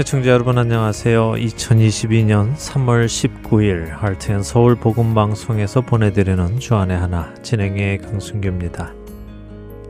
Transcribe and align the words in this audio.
애청자 0.00 0.30
여러분 0.30 0.56
안녕하세요. 0.56 1.32
2022년 1.32 2.54
3월 2.56 3.04
19일 3.04 3.88
할트앤 3.90 4.42
서울 4.42 4.74
복음 4.74 5.12
방송에서 5.12 5.82
보내드리는 5.82 6.58
주안의 6.58 6.96
하나 6.96 7.34
진행의 7.42 7.98
강순규입니다. 7.98 8.94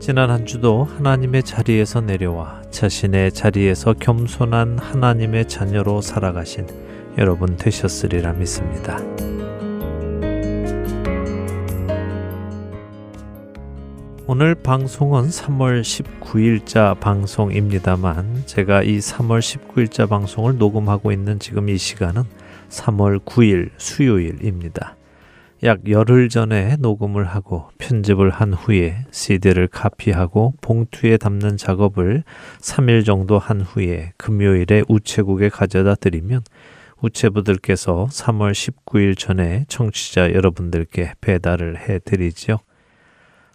지난 0.01 0.29
한 0.29 0.45
주도 0.45 0.83
하나님의 0.83 1.43
자리에서 1.43 2.01
내려와 2.01 2.61
자신의 2.71 3.31
자리에서 3.31 3.93
겸손한 3.93 4.79
하나님의 4.79 5.47
자녀로 5.47 6.01
살아가신 6.01 6.67
여러분 7.17 7.55
되셨으리라 7.55 8.33
믿습니다. 8.33 8.99
오늘 14.33 14.55
방송은 14.55 15.23
3월 15.27 15.81
19일자 15.81 16.97
방송입니다만 17.01 18.43
제가 18.45 18.81
이 18.81 18.97
3월 18.97 19.41
19일자 19.41 20.07
방송을 20.07 20.57
녹음하고 20.57 21.11
있는 21.11 21.37
지금 21.37 21.67
이 21.67 21.77
시간은 21.77 22.23
3월 22.69 23.19
9일 23.25 23.71
수요일입니다. 23.75 24.95
약 25.63 25.81
열흘 25.89 26.29
전에 26.29 26.77
녹음을 26.79 27.25
하고 27.25 27.71
편집을 27.77 28.29
한 28.29 28.53
후에 28.53 29.05
CD를 29.11 29.67
카피하고 29.67 30.53
봉투에 30.61 31.17
담는 31.17 31.57
작업을 31.57 32.23
3일 32.61 33.05
정도 33.05 33.37
한 33.37 33.59
후에 33.59 34.13
금요일에 34.15 34.83
우체국에 34.87 35.49
가져다 35.49 35.95
드리면 35.95 36.43
우체부들께서 37.01 38.07
3월 38.09 38.53
19일 38.53 39.17
전에 39.17 39.65
청취자 39.67 40.31
여러분들께 40.31 41.15
배달을 41.19 41.79
해 41.79 41.99
드리죠. 41.99 42.59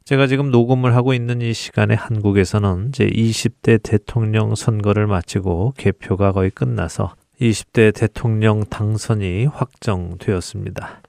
제가 0.07 0.29
지금 0.29 0.53
녹음을 0.53 0.95
하고 0.95 1.15
있는 1.15 1.43
이 1.43 1.53
시간에 1.53 1.97
한국에서는 1.97 2.93
제 2.93 3.09
20대 3.09 3.83
대통령 3.83 4.55
선거를 4.55 5.09
마치고 5.09 5.75
개표가 5.77 6.31
거의 6.31 6.51
끝나서 6.51 7.17
20대 7.41 7.93
대통령 7.93 8.65
당선이 8.67 9.47
확정되었습니다. 9.47 11.03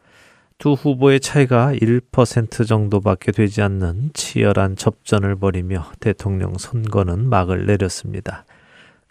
두 0.58 0.74
후보의 0.74 1.20
차이가 1.20 1.72
1% 1.74 2.68
정도밖에 2.68 3.32
되지 3.32 3.62
않는 3.62 4.10
치열한 4.16 4.78
접전을 4.78 5.36
벌이며 5.36 5.92
대통령 6.00 6.56
선거는 6.58 7.30
막을 7.30 7.68
내렸습니다. 7.68 8.46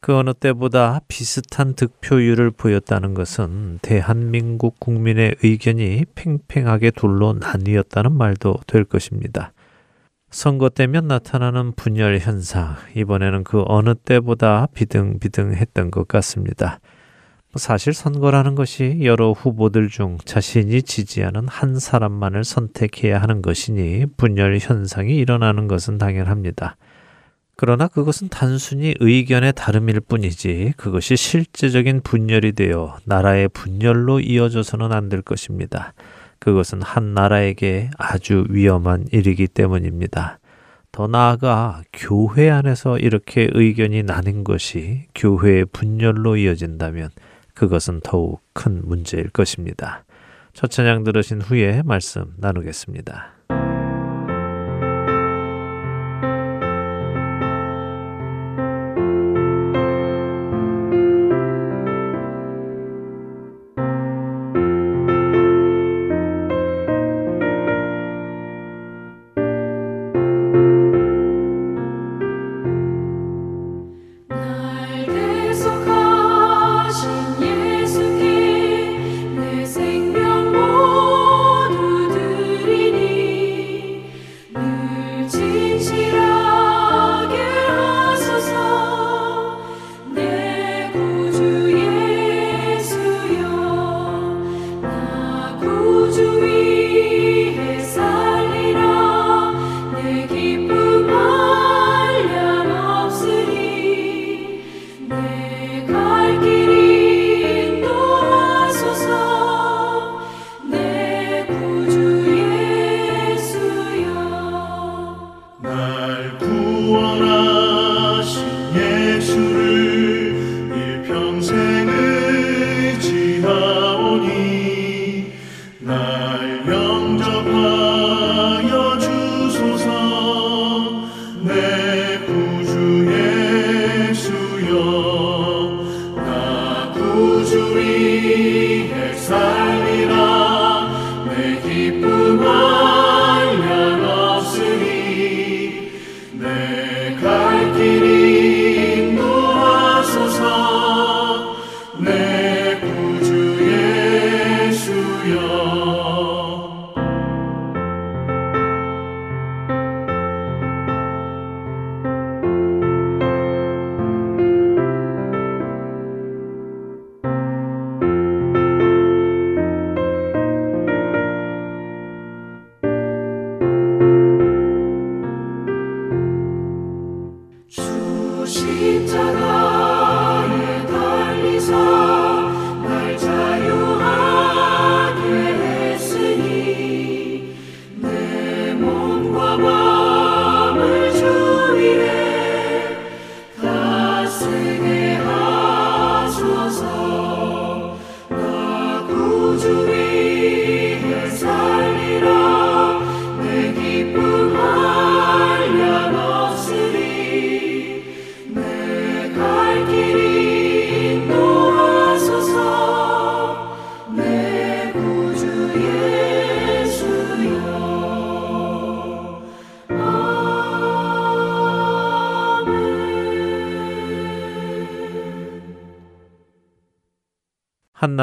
그 0.00 0.16
어느 0.16 0.34
때보다 0.34 1.00
비슷한 1.06 1.74
득표율을 1.74 2.50
보였다는 2.50 3.14
것은 3.14 3.78
대한민국 3.82 4.80
국민의 4.80 5.36
의견이 5.44 6.06
팽팽하게 6.16 6.90
둘로 6.90 7.34
나뉘었다는 7.34 8.10
말도 8.10 8.56
될 8.66 8.82
것입니다. 8.82 9.52
선거 10.30 10.68
때면 10.68 11.06
나타나는 11.06 11.72
분열 11.76 12.18
현상, 12.18 12.76
이번에는 12.94 13.44
그 13.44 13.62
어느 13.66 13.94
때보다 13.94 14.66
비등비등했던 14.74 15.90
것 15.90 16.08
같습니다. 16.08 16.80
뭐 17.52 17.58
사실 17.58 17.94
선거라는 17.94 18.54
것이 18.54 18.98
여러 19.02 19.32
후보들 19.32 19.88
중 19.88 20.18
자신이 20.24 20.82
지지하는 20.82 21.48
한 21.48 21.78
사람만을 21.78 22.44
선택해야 22.44 23.22
하는 23.22 23.40
것이니 23.40 24.06
분열 24.16 24.58
현상이 24.58 25.16
일어나는 25.16 25.68
것은 25.68 25.96
당연합니다. 25.96 26.76
그러나 27.56 27.88
그것은 27.88 28.28
단순히 28.28 28.94
의견의 29.00 29.54
다름일 29.54 30.00
뿐이지 30.00 30.74
그것이 30.76 31.16
실제적인 31.16 32.02
분열이 32.02 32.52
되어 32.52 32.98
나라의 33.04 33.48
분열로 33.48 34.20
이어져서는 34.20 34.92
안 34.92 35.08
될 35.08 35.22
것입니다. 35.22 35.94
그것은 36.38 36.82
한 36.82 37.14
나라에게 37.14 37.90
아주 37.98 38.44
위험한 38.50 39.06
일이기 39.12 39.46
때문입니다. 39.48 40.38
더 40.92 41.06
나아가 41.06 41.82
교회 41.92 42.48
안에서 42.48 42.98
이렇게 42.98 43.48
의견이 43.52 44.02
나는 44.02 44.44
것이 44.44 45.06
교회의 45.14 45.66
분열로 45.66 46.36
이어진다면 46.36 47.10
그것은 47.54 48.00
더욱 48.02 48.42
큰 48.52 48.80
문제일 48.84 49.28
것입니다. 49.28 50.04
첫 50.52 50.70
찬양 50.70 51.04
들으신 51.04 51.42
후에 51.42 51.82
말씀 51.84 52.32
나누겠습니다. 52.38 53.35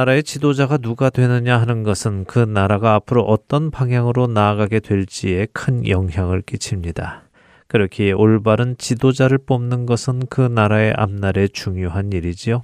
나라의 0.04 0.24
지도자가 0.24 0.78
누가 0.78 1.10
되느냐 1.10 1.58
하는 1.58 1.84
것은 1.84 2.26
그 2.26 2.40
나라가 2.40 2.94
앞으로 2.96 3.24
어떤 3.24 3.72
방향으로 3.72 4.28
나아가게 4.28 4.82
될지에 4.82 5.48
큰 5.54 5.88
영향을 5.88 6.42
끼칩니다. 6.42 7.24
그렇기에 7.68 8.12
올바른 8.12 8.76
지도자를 8.78 9.38
뽑는 9.38 9.86
것은 9.86 10.24
그 10.30 10.42
나라의 10.42 10.94
앞날에 10.98 11.48
중요한 11.48 12.12
일이지요. 12.12 12.64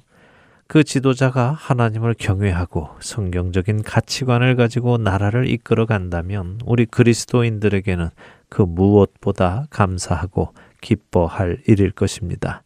그 0.66 0.84
지도자가 0.84 1.52
하나님을 1.52 2.14
경외하고 2.18 2.90
성경적인 3.00 3.84
가치관을 3.84 4.56
가지고 4.56 4.98
나라를 4.98 5.48
이끌어 5.48 5.86
간다면 5.86 6.58
우리 6.66 6.84
그리스도인들에게는 6.84 8.10
그 8.50 8.62
무엇보다 8.62 9.64
감사하고 9.70 10.52
기뻐할 10.82 11.62
일일 11.66 11.92
것입니다. 11.92 12.62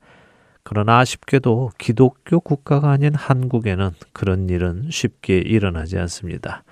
그러나 0.65 0.99
아쉽게도 0.99 1.73
기독교 1.79 2.41
국가가 2.41 2.91
아닌 2.91 3.15
한국에는 3.15 3.91
그런 4.13 4.49
일은 4.49 4.89
쉽게 4.91 5.39
일어나지 5.39 5.99
않습니다. 5.99 6.65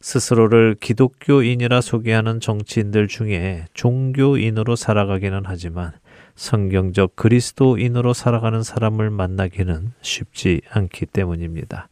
스스로를 0.00 0.76
기독교인이라 0.80 1.80
소개하는 1.80 2.40
정치인들 2.40 3.06
중에 3.08 3.66
종교인으로 3.74 4.76
살아가기는 4.76 5.42
하지만 5.44 5.92
성경적 6.34 7.16
그리스도인으로 7.16 8.12
살아가는 8.12 8.62
사람을 8.62 9.10
만나기는 9.10 9.92
쉽지 10.00 10.62
않기 10.70 11.06
때문입니다. 11.06 11.88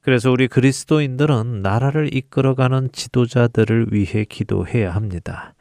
그래서 0.00 0.30
우리 0.32 0.48
그리스도인들은 0.48 1.62
나라를 1.62 2.12
이끌어가는 2.14 2.90
지도자들을 2.92 3.88
위해 3.92 4.24
기도해야 4.24 4.92
합니다. 4.94 5.54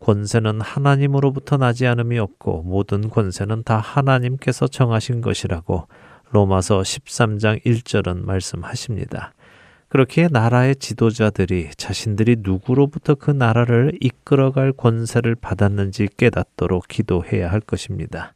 권세는 0.00 0.60
하나님으로부터 0.60 1.56
나지 1.56 1.86
않음이 1.86 2.18
없고 2.18 2.62
모든 2.62 3.08
권세는 3.08 3.62
다 3.64 3.78
하나님께서 3.78 4.66
정하신 4.66 5.20
것이라고 5.20 5.88
로마서 6.30 6.80
13장 6.80 7.64
1절은 7.64 8.24
말씀하십니다. 8.24 9.32
그렇게 9.88 10.28
나라의 10.28 10.76
지도자들이 10.76 11.70
자신들이 11.76 12.36
누구로부터 12.40 13.14
그 13.14 13.30
나라를 13.30 13.92
이끌어갈 14.00 14.72
권세를 14.72 15.36
받았는지 15.36 16.08
깨닫도록 16.16 16.88
기도해야 16.88 17.50
할 17.50 17.60
것입니다. 17.60 18.34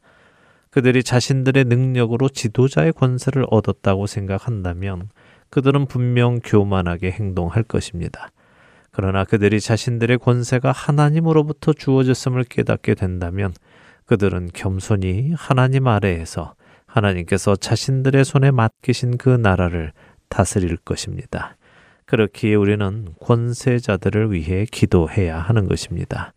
그들이 0.71 1.03
자신들의 1.03 1.65
능력으로 1.65 2.29
지도자의 2.29 2.93
권세를 2.93 3.45
얻었다고 3.51 4.07
생각한다면 4.07 5.09
그들은 5.51 5.87
분명 5.87 6.39
교만하게 6.39 7.11
행동할 7.11 7.65
것입니다. 7.65 8.31
그러나 8.91 9.25
그들이 9.25 9.61
자신들의 9.61 10.19
권세가 10.19 10.73
하나님으로부터 10.73 11.73
주어졌음을 11.73 12.45
깨닫게 12.45 12.95
된다면 12.95 13.53
그들은 14.07 14.51
겸손히 14.53 15.33
하나님 15.37 15.87
아래에서 15.87 16.55
하나님께서 16.87 17.55
자신들의 17.55 18.25
손에 18.25 18.51
맡기신 18.51 19.17
그 19.17 19.29
나라를 19.29 19.93
다스릴 20.29 20.77
것입니다. 20.79 21.57
그렇기에 22.07 22.57
우리는 22.57 23.07
권세자들을 23.21 24.33
위해 24.33 24.67
기도해야 24.69 25.39
하는 25.39 25.69
것입니다. 25.69 26.33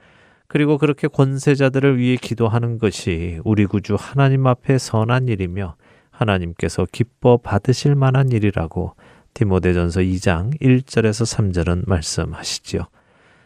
그리고 0.48 0.78
그렇게 0.78 1.08
권세자들을 1.08 1.98
위해 1.98 2.16
기도하는 2.16 2.78
것이 2.78 3.40
우리 3.44 3.66
구주 3.66 3.96
하나님 3.98 4.46
앞에 4.46 4.78
선한 4.78 5.30
일이며 5.30 5.76
하나님께서 6.12 6.86
기뻐 6.92 7.38
받으실 7.38 7.96
만한 7.96 8.32
일이라고 8.32 8.94
디모데전서 9.34 10.02
2장 10.02 10.60
1절에서 10.62 11.26
3절은 11.54 11.88
말씀하시지요. 11.88 12.88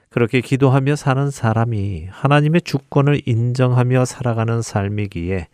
그렇게 0.10 0.42
기도하며 0.42 0.96
사는 0.96 1.30
사람이 1.30 2.08
하나님의 2.10 2.62
주권을 2.62 3.22
인정하며 3.26 4.06
살아가는 4.06 4.62
삶이기에 4.62 5.48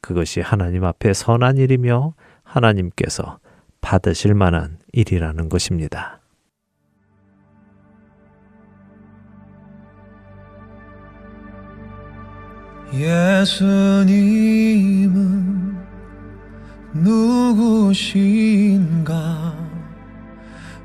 그것이 0.00 0.40
하나님 0.40 0.84
앞에 0.84 1.12
선한 1.12 1.58
일이며 1.58 2.14
하나님께서 2.42 3.38
받으실 3.80 4.34
만한 4.34 4.78
일이라는 4.92 5.48
것입니다. 5.48 6.20
예수님은 12.92 14.20
누구신가? 16.92 18.30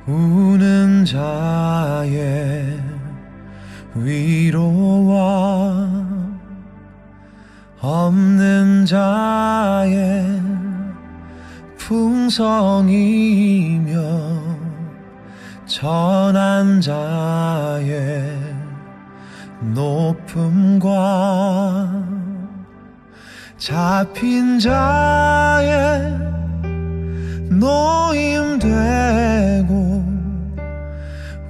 우는 0.08 1.04
자의 1.04 2.80
위로와 3.96 5.26
없는 7.80 8.86
자의 8.86 10.40
풍성이며 11.78 13.16
전한 15.66 16.82
자의 16.82 18.38
높음과 19.74 20.86
잡힌 23.58 24.60
자의 24.60 26.16
노임되고 27.50 29.06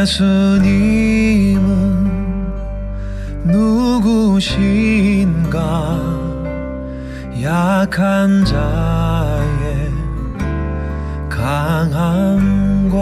예수님은 0.00 1.60
누구신가? 3.44 4.80
약한 7.42 8.44
자의 8.44 9.90
강함과 11.28 12.96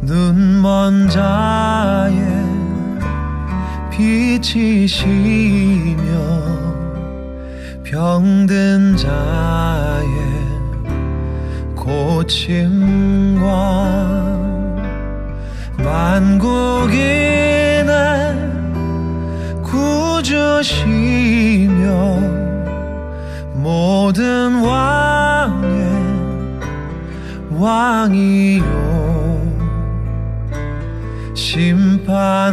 눈먼 0.00 1.08
자의 1.08 2.24
빛이시며 3.92 5.04
병든 7.84 8.96
자의 8.96 10.08
고침과 11.76 13.83
만국인의 16.14 17.90
구주시며 19.64 20.84
모든 23.54 24.62
왕의 24.62 25.74
왕이요. 27.50 28.62
심판하신 31.34 32.44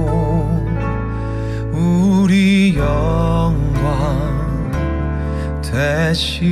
우리 1.72 2.76
영광 2.76 3.62
대신에 5.62 6.52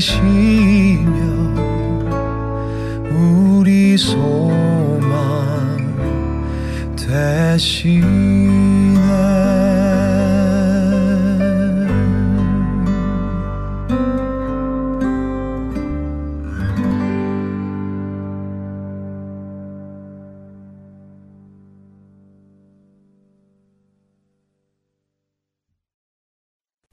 이시며 0.00 1.12
우리 3.10 3.98
소망 3.98 5.06
대신 6.96 8.39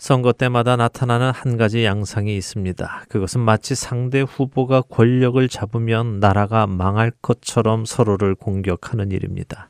선거 0.08 0.32
때마다 0.32 0.78
나타나는 0.78 1.32
한 1.32 1.58
가지 1.58 1.84
양상이 1.84 2.38
있습니다. 2.38 3.08
그것은 3.10 3.42
마치 3.42 3.76
상대 3.76 4.22
후보가 4.22 4.84
권력을 4.84 5.46
잡으면 5.50 6.22
나라가 6.22 6.66
망할 6.66 7.12
것처럼 7.22 7.84
서로를 7.84 8.34
공격하는 8.34 9.12
일입니다. 9.12 9.70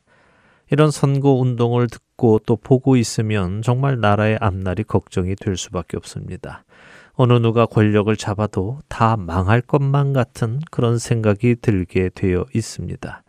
이런 0.70 0.92
선거 0.92 1.32
운동을 1.32 1.88
듣고 1.88 2.38
또 2.46 2.54
보고 2.54 2.96
있으면 2.96 3.62
정말 3.62 3.98
나라의 3.98 4.38
앞날이 4.40 4.84
걱정이 4.84 5.34
될 5.34 5.56
수밖에 5.56 5.96
없습니다. 5.96 6.62
어느 7.14 7.32
누가 7.32 7.66
권력을 7.66 8.14
잡아도 8.16 8.78
다 8.86 9.16
망할 9.16 9.60
것만 9.60 10.12
같은 10.12 10.60
그런 10.70 10.98
생각이 10.98 11.56
들게 11.60 12.10
되어 12.14 12.46
있습니다. 12.54 13.24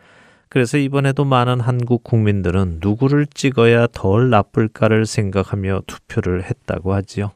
그래서 0.50 0.78
이번에도 0.78 1.26
많은 1.26 1.60
한국 1.60 2.04
국민들은 2.04 2.80
누구를 2.82 3.28
찍어야 3.28 3.88
덜 3.92 4.32
나쁠까를 4.32 5.06
생각하며 5.06 5.82
투표를 5.86 6.44
했다고 6.44 6.94
하지요. 6.94 7.32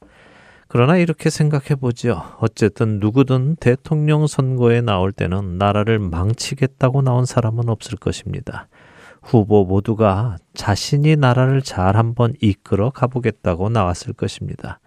그러나 0.67 0.97
이렇게 0.97 1.29
생각해 1.29 1.75
보지요. 1.79 2.23
어쨌든 2.39 2.99
누구든 2.99 3.57
대통령 3.57 4.25
선거에 4.25 4.81
나올 4.81 5.11
때는 5.11 5.59
나라를 5.59 5.99
망치겠다고 5.99 7.03
나온 7.03 7.25
사람은 7.25 7.69
없을 7.69 7.99
것입니다. 7.99 8.67
후보 9.21 9.63
모두가 9.63 10.37
자신이 10.55 11.15
나라를 11.15 11.61
잘 11.61 11.95
한번 11.95 12.33
이끌어 12.41 12.89
가보겠다고 12.89 13.69
나왔을 13.69 14.13
것입니다. 14.13 14.79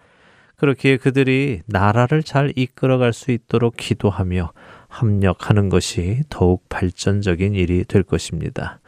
그렇기에 0.57 0.97
그들이 0.97 1.61
나라를 1.67 2.21
잘 2.23 2.51
이끌어 2.57 2.97
갈 2.97 3.13
수 3.13 3.31
있도록 3.31 3.77
기도하며 3.77 4.51
합력하는 4.97 5.69
것이 5.69 6.23
더욱 6.29 6.67
발전적인 6.69 7.53
일이 7.53 7.83
될 7.85 8.03
것입니다. 8.03 8.79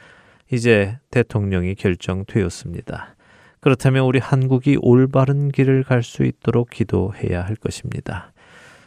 이제 0.51 0.97
대통령이 1.11 1.75
결정되었습니다. 1.75 3.15
그렇다면 3.59 4.05
우리 4.05 4.19
한국이 4.19 4.77
올바른 4.81 5.49
길을 5.49 5.83
갈 5.83 6.01
수 6.01 6.23
있도록 6.23 6.69
기도해야 6.71 7.45
할 7.45 7.55
것입니다. 7.55 8.31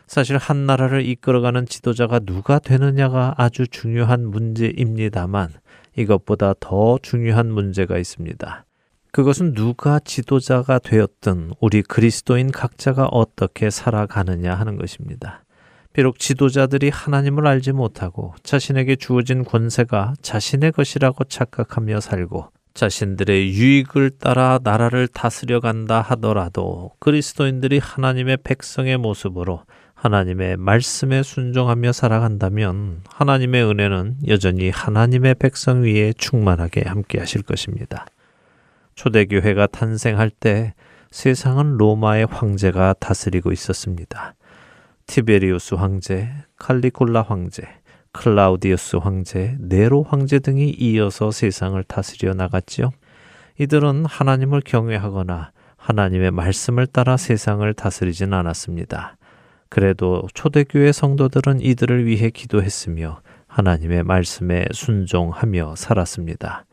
사실 0.07 0.37
한 0.37 0.67
나라를 0.67 1.07
이끌어가는 1.07 1.67
지도자가 1.67 2.19
누가 2.19 2.59
되느냐가 2.59 3.35
아주 3.39 3.67
중요한 3.69 4.27
문제입니다만 4.27 5.51
이것보다 5.97 6.55
더 6.59 6.99
중요한 7.01 7.53
문제가 7.53 7.99
있습니다. 7.99 8.65
그것은 9.13 9.55
누가 9.55 10.01
지도자가 10.01 10.81
되었든 10.81 11.53
우리 11.61 11.83
그리스도인 11.83 12.51
각자가 12.51 13.07
어떻게 13.07 13.71
살아가느냐 13.71 14.55
하는 14.55 14.77
것입니다. 14.77 15.45
비록 15.93 16.19
지도자들이 16.19 16.89
하나님을 16.89 17.47
알지 17.47 17.73
못하고 17.73 18.35
자신에게 18.43 18.97
주어진 18.97 19.45
권세가 19.45 20.15
자신의 20.23 20.73
것이라고 20.73 21.25
착각하며 21.25 22.01
살고 22.01 22.49
자신들의 22.75 23.53
유익을 23.53 24.13
따라 24.19 24.59
나라를 24.63 25.07
다스려 25.07 25.61
간다 25.61 26.01
하더라도 26.01 26.93
그리스도인들이 27.01 27.79
하나님의 27.79 28.39
백성의 28.43 28.97
모습으로 28.97 29.65
하나님의 29.95 30.57
말씀에 30.57 31.23
순종하며 31.23 31.93
살아간다면 31.93 33.03
하나님의 33.09 33.65
은혜는 33.65 34.17
여전히 34.27 34.71
하나님의 34.71 35.37
백성 35.37 35.85
위에 35.85 36.13
충만하게 36.15 36.83
함께 36.87 37.19
하실 37.21 37.43
것입니다. 37.43 38.07
초대교회가 38.95 39.69
탄생할 39.69 40.31
때 40.31 40.75
세상은 41.11 41.77
로마의 41.77 42.27
황제가 42.27 42.95
다스리고 42.95 43.53
있었습니다. 43.53 44.35
티베리우스 45.07 45.75
황제, 45.75 46.29
칼리콜라 46.57 47.23
황제, 47.23 47.63
클라우디우스 48.13 48.97
황제, 48.97 49.57
네로 49.59 50.03
황제 50.03 50.39
등이 50.39 50.71
이어서 50.71 51.31
세상을 51.31 51.83
다스려 51.85 52.35
나갔지요. 52.35 52.91
이들은 53.59 54.07
하나님을 54.07 54.63
경외하거나 54.65 55.53
하나님의 55.77 56.31
말씀을 56.31 56.87
따라 56.87 57.17
세상을 57.17 57.73
다스리진 57.75 58.33
않았습니다. 58.33 59.17
그래도 59.69 60.27
초대교회 60.35 60.93
성도들은 60.93 61.61
이들을 61.61 62.07
위해 62.07 62.31
기도했으며 62.31 63.21
하나님의 63.47 64.05
말씀에 64.05 64.67
순종하며 64.73 65.75
살았습니다. 65.77 66.67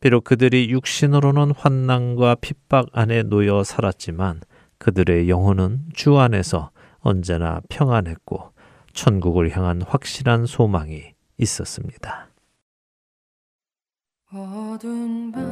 비록 0.00 0.24
그들이 0.24 0.70
육신으로는 0.70 1.52
환난과 1.56 2.36
핍박 2.40 2.88
안에 2.92 3.24
놓여 3.24 3.64
살았지만 3.64 4.40
그들의 4.78 5.28
영혼은 5.28 5.80
주 5.94 6.18
안에서 6.18 6.70
언제나 7.06 7.60
평안했고 7.68 8.52
천국을 8.92 9.56
향한 9.56 9.80
확실한 9.80 10.46
소망이 10.46 11.14
있었습니다. 11.38 12.30
어두운 14.32 15.30
밤 15.30 15.44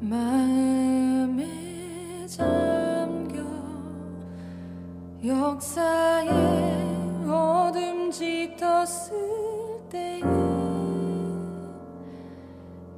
마음에 0.00 1.46
잠겨 2.26 3.42
역사의 5.22 6.30
어둠 7.28 8.10
짙었을 8.10 9.14
때에 9.90 10.22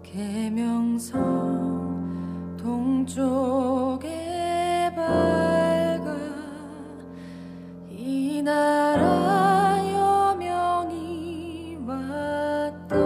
계명성 0.05 1.19
동쪽에 2.57 4.09
밝아 4.95 5.54
이 8.07 8.43
나라 8.43 9.79
여명이 10.37 11.79
왔다 11.87 12.97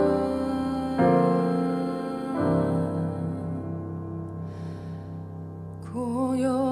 고요 5.92 6.67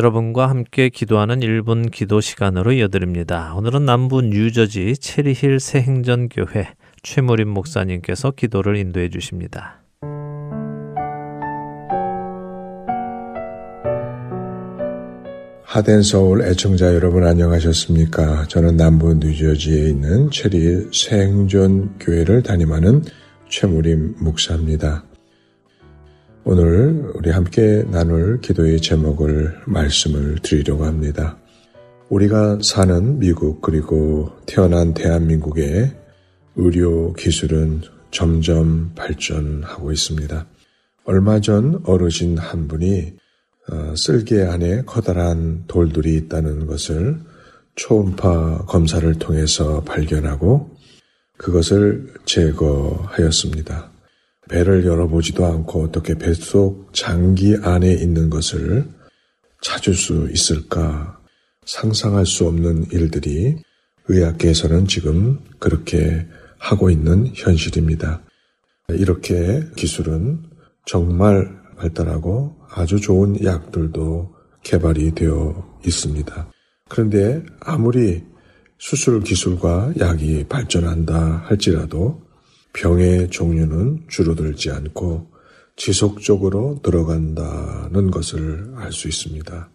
여러분과 0.00 0.48
함께 0.48 0.88
기도하는 0.88 1.40
1분 1.40 1.90
기도 1.90 2.22
시간으로 2.22 2.72
이어드립니다. 2.72 3.54
오늘은 3.54 3.84
남부 3.84 4.22
뉴저지 4.22 4.96
체리힐 4.96 5.60
새행전교회 5.60 6.68
최무림 7.02 7.48
목사님께서 7.48 8.30
기도를 8.30 8.76
인도해 8.76 9.10
주십니다. 9.10 9.82
하덴 15.62 16.02
서울 16.02 16.42
애청자 16.42 16.94
여러분 16.94 17.24
안녕하셨습니까? 17.24 18.46
저는 18.48 18.76
남부 18.78 19.14
뉴저지에 19.14 19.90
있는 19.90 20.30
체리 20.30 20.88
새행전 20.92 21.98
교회를 22.00 22.42
담임하는 22.42 23.04
최무림 23.50 24.14
목사입니다. 24.18 25.04
오늘 26.52 27.12
우리 27.14 27.30
함께 27.30 27.84
나눌 27.92 28.40
기도의 28.40 28.80
제목을 28.80 29.60
말씀을 29.66 30.40
드리려고 30.42 30.84
합니다. 30.84 31.38
우리가 32.08 32.58
사는 32.60 33.20
미국 33.20 33.60
그리고 33.60 34.32
태어난 34.46 34.92
대한민국의 34.92 35.94
의료 36.56 37.12
기술은 37.12 37.82
점점 38.10 38.90
발전하고 38.96 39.92
있습니다. 39.92 40.44
얼마 41.04 41.40
전 41.40 41.82
어르신 41.84 42.36
한 42.36 42.66
분이 42.66 43.12
어, 43.70 43.94
쓸개 43.94 44.42
안에 44.42 44.82
커다란 44.86 45.62
돌들이 45.68 46.16
있다는 46.16 46.66
것을 46.66 47.20
초음파 47.76 48.64
검사를 48.66 49.14
통해서 49.20 49.84
발견하고 49.84 50.68
그것을 51.36 52.12
제거하였습니다. 52.24 53.89
배를 54.50 54.84
열어보지도 54.84 55.46
않고 55.46 55.84
어떻게 55.84 56.14
뱃속 56.14 56.92
장기 56.92 57.56
안에 57.62 57.92
있는 57.92 58.28
것을 58.28 58.84
찾을 59.62 59.94
수 59.94 60.28
있을까 60.32 61.20
상상할 61.64 62.26
수 62.26 62.46
없는 62.48 62.86
일들이 62.90 63.56
의학계에서는 64.08 64.88
지금 64.88 65.38
그렇게 65.60 66.26
하고 66.58 66.90
있는 66.90 67.30
현실입니다. 67.34 68.22
이렇게 68.88 69.62
기술은 69.76 70.42
정말 70.84 71.48
발달하고 71.76 72.56
아주 72.70 73.00
좋은 73.00 73.42
약들도 73.44 74.34
개발이 74.64 75.14
되어 75.14 75.78
있습니다. 75.86 76.50
그런데 76.88 77.42
아무리 77.60 78.24
수술 78.78 79.22
기술과 79.22 79.92
약이 80.00 80.46
발전한다 80.48 81.44
할지라도 81.46 82.29
병의 82.72 83.30
종류는 83.30 84.04
줄어들지 84.08 84.70
않고 84.70 85.30
지속적으로 85.76 86.80
들어간다는 86.82 88.10
것을 88.10 88.72
알 88.76 88.92
수 88.92 89.08
있습니다. 89.08 89.70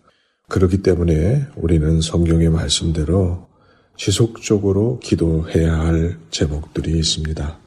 그렇기 0.48 0.84
때문에 0.84 1.48
우리는 1.56 2.02
성경의 2.02 2.50
말씀대로 2.50 3.48
지속적으로 3.98 5.00
기도해야 5.00 5.80
할 5.80 6.18
제목들이 6.30 6.98
있습니다. 7.00 7.60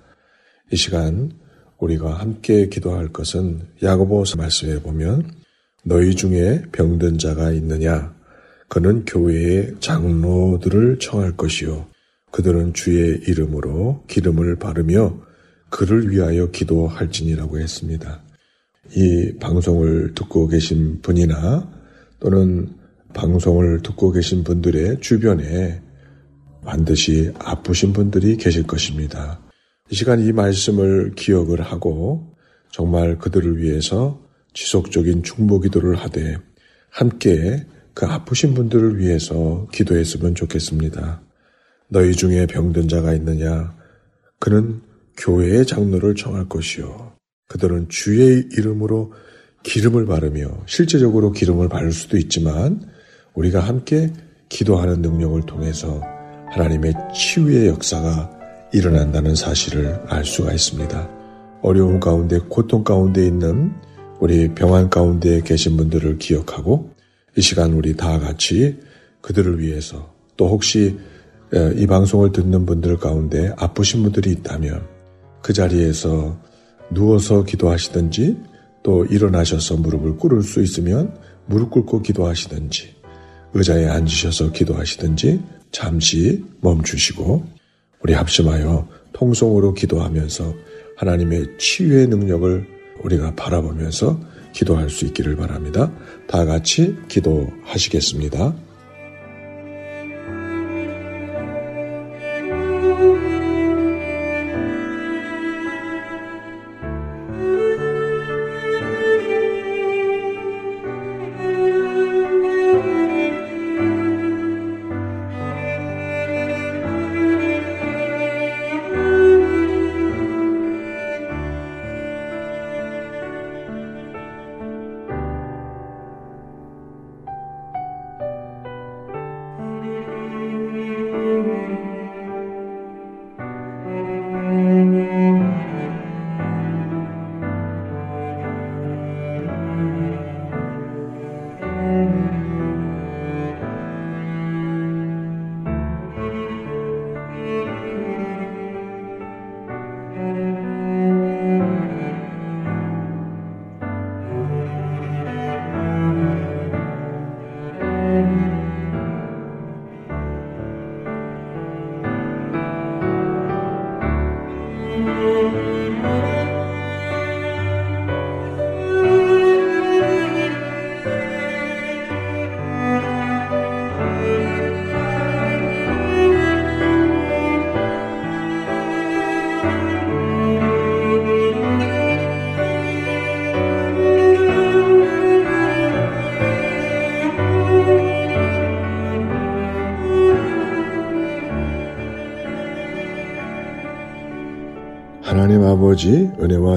이 0.72 0.76
시간 0.76 1.32
우리가 1.78 2.14
함께 2.14 2.68
기도할 2.68 3.08
것은 3.08 3.62
야고보서 3.82 4.36
말씀에 4.36 4.80
보면 4.80 5.30
너희 5.84 6.14
중에 6.14 6.62
병든 6.72 7.18
자가 7.18 7.50
있느냐 7.52 8.14
그는 8.68 9.04
교회의 9.04 9.76
장로들을 9.80 10.98
청할 10.98 11.36
것이요 11.36 11.86
그들은 12.30 12.74
주의 12.74 13.20
이름으로 13.26 14.04
기름을 14.06 14.56
바르며 14.56 15.18
그를 15.70 16.10
위하여 16.10 16.50
기도할지니라고 16.50 17.58
했습니다. 17.58 18.22
이 18.94 19.34
방송을 19.38 20.14
듣고 20.14 20.48
계신 20.48 21.00
분이나 21.02 21.70
또는 22.20 22.74
방송을 23.14 23.82
듣고 23.82 24.12
계신 24.12 24.44
분들의 24.44 25.00
주변에 25.00 25.82
반드시 26.64 27.32
아프신 27.38 27.92
분들이 27.92 28.36
계실 28.36 28.66
것입니다. 28.66 29.40
이 29.90 29.94
시간 29.94 30.20
이 30.20 30.32
말씀을 30.32 31.14
기억을 31.14 31.62
하고 31.62 32.34
정말 32.70 33.18
그들을 33.18 33.58
위해서 33.58 34.20
지속적인 34.52 35.22
중보 35.22 35.60
기도를 35.60 35.96
하되 35.96 36.36
함께 36.90 37.64
그 37.94 38.06
아프신 38.06 38.54
분들을 38.54 38.98
위해서 38.98 39.66
기도했으면 39.72 40.34
좋겠습니다. 40.34 41.22
너희 41.90 42.12
중에 42.12 42.46
병든 42.46 42.88
자가 42.88 43.14
있느냐? 43.14 43.74
그는 44.38 44.80
교회의 45.16 45.66
장로를 45.66 46.14
청할 46.14 46.48
것이요. 46.48 47.12
그들은 47.48 47.88
주의 47.88 48.46
이름으로 48.52 49.12
기름을 49.62 50.06
바르며 50.06 50.48
실제적으로 50.66 51.32
기름을 51.32 51.68
바를 51.68 51.92
수도 51.92 52.18
있지만 52.18 52.82
우리가 53.34 53.60
함께 53.60 54.12
기도하는 54.48 55.02
능력을 55.02 55.40
통해서 55.46 56.00
하나님의 56.50 56.94
치유의 57.14 57.68
역사가 57.68 58.68
일어난다는 58.72 59.34
사실을 59.34 60.00
알 60.08 60.24
수가 60.24 60.52
있습니다. 60.52 61.10
어려움 61.62 62.00
가운데 62.00 62.38
고통 62.38 62.84
가운데 62.84 63.26
있는 63.26 63.72
우리 64.20 64.54
병환 64.54 64.90
가운데 64.90 65.40
계신 65.40 65.76
분들을 65.76 66.18
기억하고 66.18 66.90
이 67.36 67.40
시간 67.40 67.72
우리 67.72 67.96
다 67.96 68.18
같이 68.18 68.78
그들을 69.20 69.60
위해서 69.60 70.14
또 70.36 70.48
혹시 70.48 70.98
이 71.76 71.86
방송을 71.86 72.32
듣는 72.32 72.66
분들 72.66 72.98
가운데 72.98 73.52
아프신 73.56 74.02
분들이 74.02 74.30
있다면 74.32 74.86
그 75.42 75.52
자리에서 75.52 76.38
누워서 76.90 77.44
기도하시든지 77.44 78.36
또 78.82 79.04
일어나셔서 79.06 79.76
무릎을 79.76 80.16
꿇을 80.16 80.42
수 80.42 80.62
있으면 80.62 81.14
무릎 81.46 81.70
꿇고 81.70 82.02
기도하시든지 82.02 82.96
의자에 83.54 83.86
앉으셔서 83.86 84.52
기도하시든지 84.52 85.40
잠시 85.70 86.44
멈추시고 86.60 87.44
우리 88.02 88.12
합심하여 88.12 88.86
통성으로 89.12 89.74
기도하면서 89.74 90.54
하나님의 90.96 91.58
치유의 91.58 92.08
능력을 92.08 92.66
우리가 93.02 93.34
바라보면서 93.36 94.20
기도할 94.52 94.90
수 94.90 95.04
있기를 95.06 95.36
바랍니다. 95.36 95.92
다 96.26 96.44
같이 96.44 96.96
기도하시겠습니다. 97.08 98.67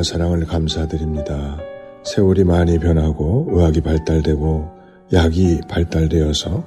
은혜와 0.01 0.03
사랑을 0.03 0.45
감사드립니다. 0.45 1.59
세월이 2.03 2.43
많이 2.43 2.79
변하고 2.79 3.47
의학이 3.51 3.81
발달되고 3.81 4.69
약이 5.13 5.61
발달되어서 5.69 6.63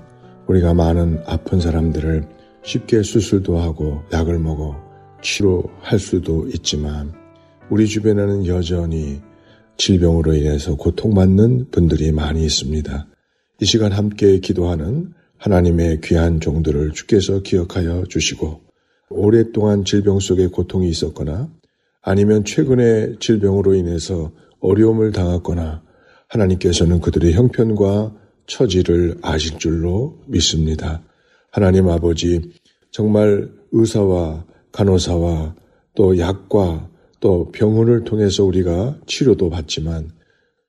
우리가 0.46 0.74
많은 0.74 1.20
아픈 1.26 1.60
사람들을 1.60 2.28
쉽게 2.62 3.02
수술도 3.02 3.58
하고 3.58 4.02
약을 4.12 4.38
먹어 4.38 4.76
치료할 5.22 5.98
수도 5.98 6.46
있지만 6.48 7.12
우리 7.70 7.86
주변에는 7.86 8.46
여전히 8.46 9.20
질병으로 9.76 10.34
인해서 10.34 10.76
고통받는 10.76 11.70
분들이 11.70 12.12
많이 12.12 12.44
있습니다. 12.44 13.06
이 13.60 13.64
시간 13.64 13.92
함께 13.92 14.38
기도하는 14.38 15.12
하나님의 15.38 16.00
귀한 16.02 16.40
종들을 16.40 16.92
주께서 16.92 17.42
기억하여 17.42 18.04
주시고 18.08 18.60
오랫동안 19.10 19.84
질병 19.84 20.20
속에 20.20 20.46
고통이 20.46 20.88
있었거나 20.88 21.50
아니면 22.04 22.44
최근에 22.44 23.16
질병으로 23.18 23.74
인해서 23.74 24.30
어려움을 24.60 25.10
당했거나 25.12 25.82
하나님께서는 26.28 27.00
그들의 27.00 27.32
형편과 27.32 28.14
처지를 28.46 29.16
아실 29.22 29.58
줄로 29.58 30.18
믿습니다. 30.26 31.02
하나님 31.50 31.88
아버지 31.88 32.52
정말 32.90 33.50
의사와 33.72 34.44
간호사와 34.72 35.54
또 35.94 36.18
약과 36.18 36.90
또 37.20 37.50
병원을 37.52 38.04
통해서 38.04 38.44
우리가 38.44 38.98
치료도 39.06 39.48
받지만 39.48 40.10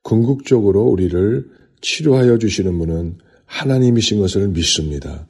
궁극적으로 0.04 0.84
우리를 0.84 1.50
치료하여 1.82 2.38
주시는 2.38 2.78
분은 2.78 3.18
하나님이신 3.46 4.20
것을 4.22 4.48
믿습니다. 4.50 5.28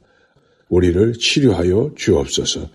우리를 0.68 1.14
치료하여 1.14 1.92
주옵소서. 1.96 2.68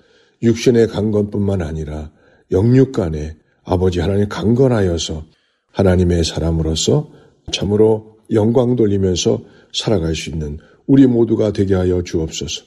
육신의 0.44 0.88
강건뿐만 0.88 1.62
아니라 1.62 2.12
영육 2.52 2.92
간에 2.92 3.38
아버지 3.64 4.00
하나님 4.00 4.28
강건하여서 4.28 5.26
하나님의 5.72 6.24
사람으로서 6.24 7.12
참으로 7.52 8.18
영광 8.32 8.76
돌리면서 8.76 9.42
살아갈 9.74 10.16
수 10.16 10.30
있는 10.30 10.58
우리 10.86 11.08
모두가 11.08 11.54
되게 11.54 11.76
하여 11.76 12.02
주옵소서. 12.02 12.66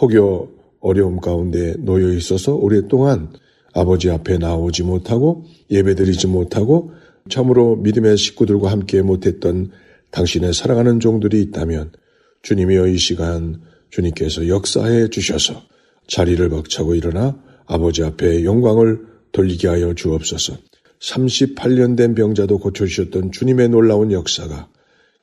혹여 0.00 0.48
어려움 0.80 1.20
가운데 1.20 1.74
놓여 1.78 2.12
있어서 2.12 2.54
오랫동안 2.54 3.32
아버지 3.72 4.10
앞에 4.10 4.38
나오지 4.38 4.82
못하고 4.82 5.44
예배드리지 5.70 6.26
못하고 6.26 6.92
참으로 7.30 7.76
믿음의 7.76 8.16
식구들과 8.16 8.70
함께 8.70 9.00
못했던 9.00 9.70
당신의 10.10 10.52
사랑하는 10.52 11.00
종들이 11.00 11.40
있다면 11.42 11.92
주님이여 12.42 12.88
이 12.88 12.98
시간 12.98 13.62
주님께서 13.90 14.48
역사해 14.48 15.08
주셔서 15.08 15.62
자리를 16.08 16.46
벅차고 16.48 16.94
일어나 16.94 17.40
아버지 17.66 18.02
앞에 18.02 18.44
영광을 18.44 19.11
돌리게 19.32 19.68
하여 19.68 19.94
주옵소서. 19.94 20.56
38년 21.00 21.96
된 21.96 22.14
병자도 22.14 22.58
고쳐주셨던 22.58 23.32
주님의 23.32 23.70
놀라운 23.70 24.12
역사가 24.12 24.68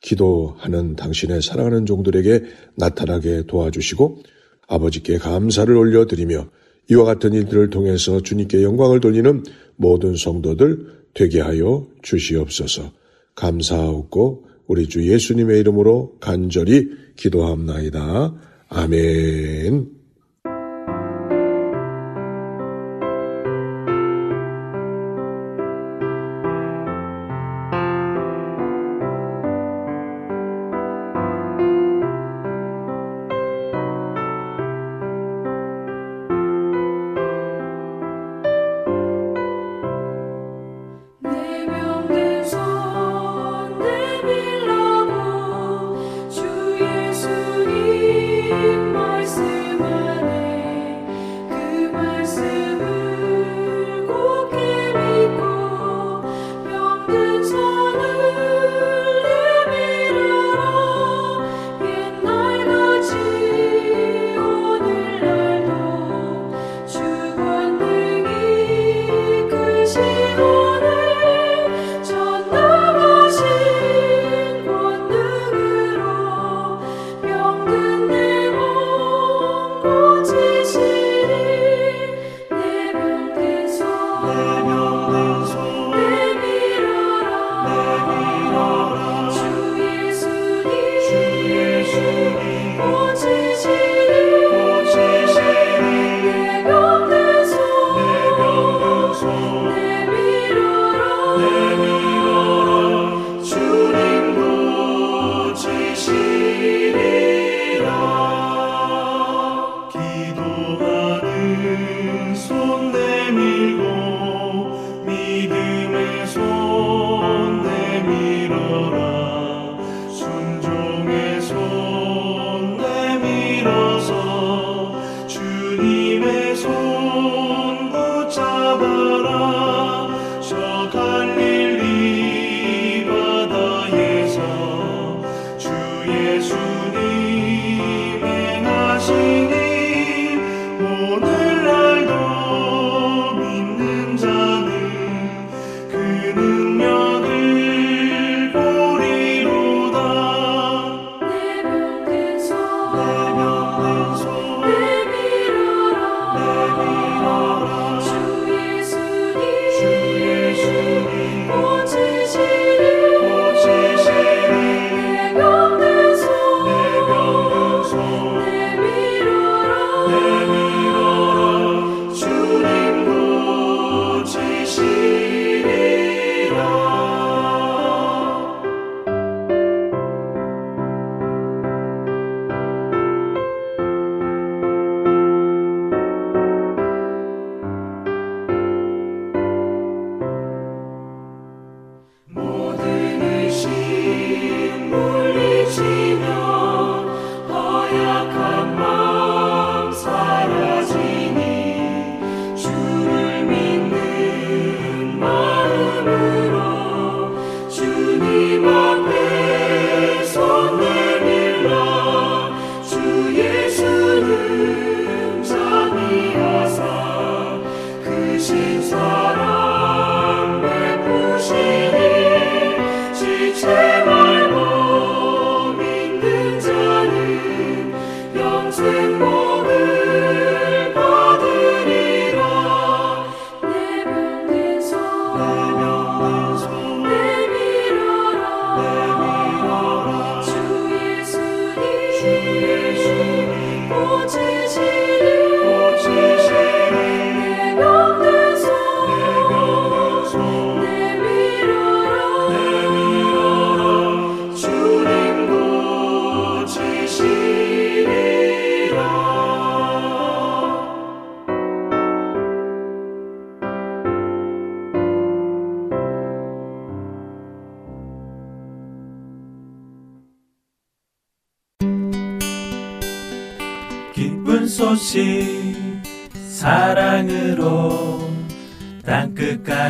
기도하는 0.01 0.95
당신의 0.95 1.41
사랑하는 1.41 1.85
종들에게 1.85 2.43
나타나게 2.75 3.43
도와주시고 3.47 4.23
아버지께 4.67 5.17
감사를 5.17 5.75
올려드리며 5.75 6.49
이와 6.91 7.05
같은 7.05 7.33
일들을 7.33 7.69
통해서 7.69 8.21
주님께 8.21 8.63
영광을 8.63 8.99
돌리는 8.99 9.43
모든 9.75 10.15
성도들 10.15 10.99
되게 11.13 11.39
하여 11.39 11.87
주시옵소서. 12.01 12.91
감사하고 13.35 14.45
우리 14.67 14.87
주 14.87 15.07
예수님의 15.07 15.59
이름으로 15.61 16.17
간절히 16.19 16.89
기도합나이다. 17.15 18.35
아멘. 18.69 19.98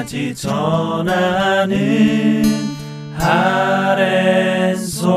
땅끝까지 0.10 0.34
전하는 0.36 1.78
아랜소 3.20 5.08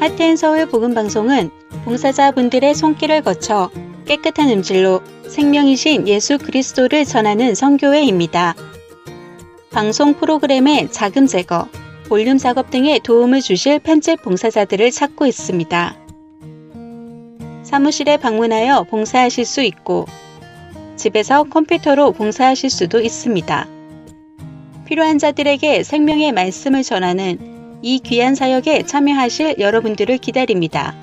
하트앤 0.00 0.36
서울 0.36 0.64
복음 0.66 0.94
방송은 0.94 1.50
봉사자분들의 1.84 2.74
손길을 2.74 3.20
거쳐 3.20 3.70
깨끗한 4.06 4.48
음질로 4.48 5.02
생명이신 5.28 6.08
예수 6.08 6.38
그리스도를 6.38 7.04
전하는 7.04 7.54
선교회입니다. 7.54 8.54
방송 9.70 10.14
프로그램의 10.14 10.90
자금 10.90 11.26
제거, 11.26 11.68
볼륨 12.10 12.36
작업 12.38 12.70
등에 12.70 12.98
도움을 12.98 13.40
주실 13.40 13.78
편집 13.78 14.22
봉사자들을 14.22 14.90
찾고 14.90 15.26
있습니다. 15.26 15.96
사무실에 17.62 18.16
방문하여 18.16 18.82
봉사하실 18.90 19.44
수 19.44 19.62
있고 19.62 20.06
집에서 20.96 21.44
컴퓨터로 21.44 22.10
봉사하실 22.10 22.68
수도 22.68 23.00
있습니다. 23.00 23.68
필요한 24.86 25.18
자들에게 25.18 25.84
생명의 25.84 26.32
말씀을 26.32 26.82
전하는 26.82 27.38
이 27.80 28.00
귀한 28.00 28.34
사역에 28.34 28.86
참여하실 28.86 29.60
여러분들을 29.60 30.18
기다립니다. 30.18 30.96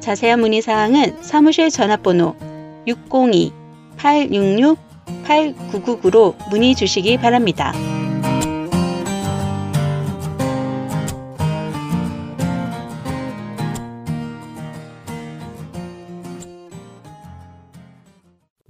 자세한 0.00 0.40
문의 0.40 0.60
사항은 0.60 1.22
사무실 1.22 1.70
전화번호 1.70 2.36
602-866-8999로 3.96 6.34
문의 6.50 6.74
주시기 6.74 7.16
바랍니다. 7.16 7.72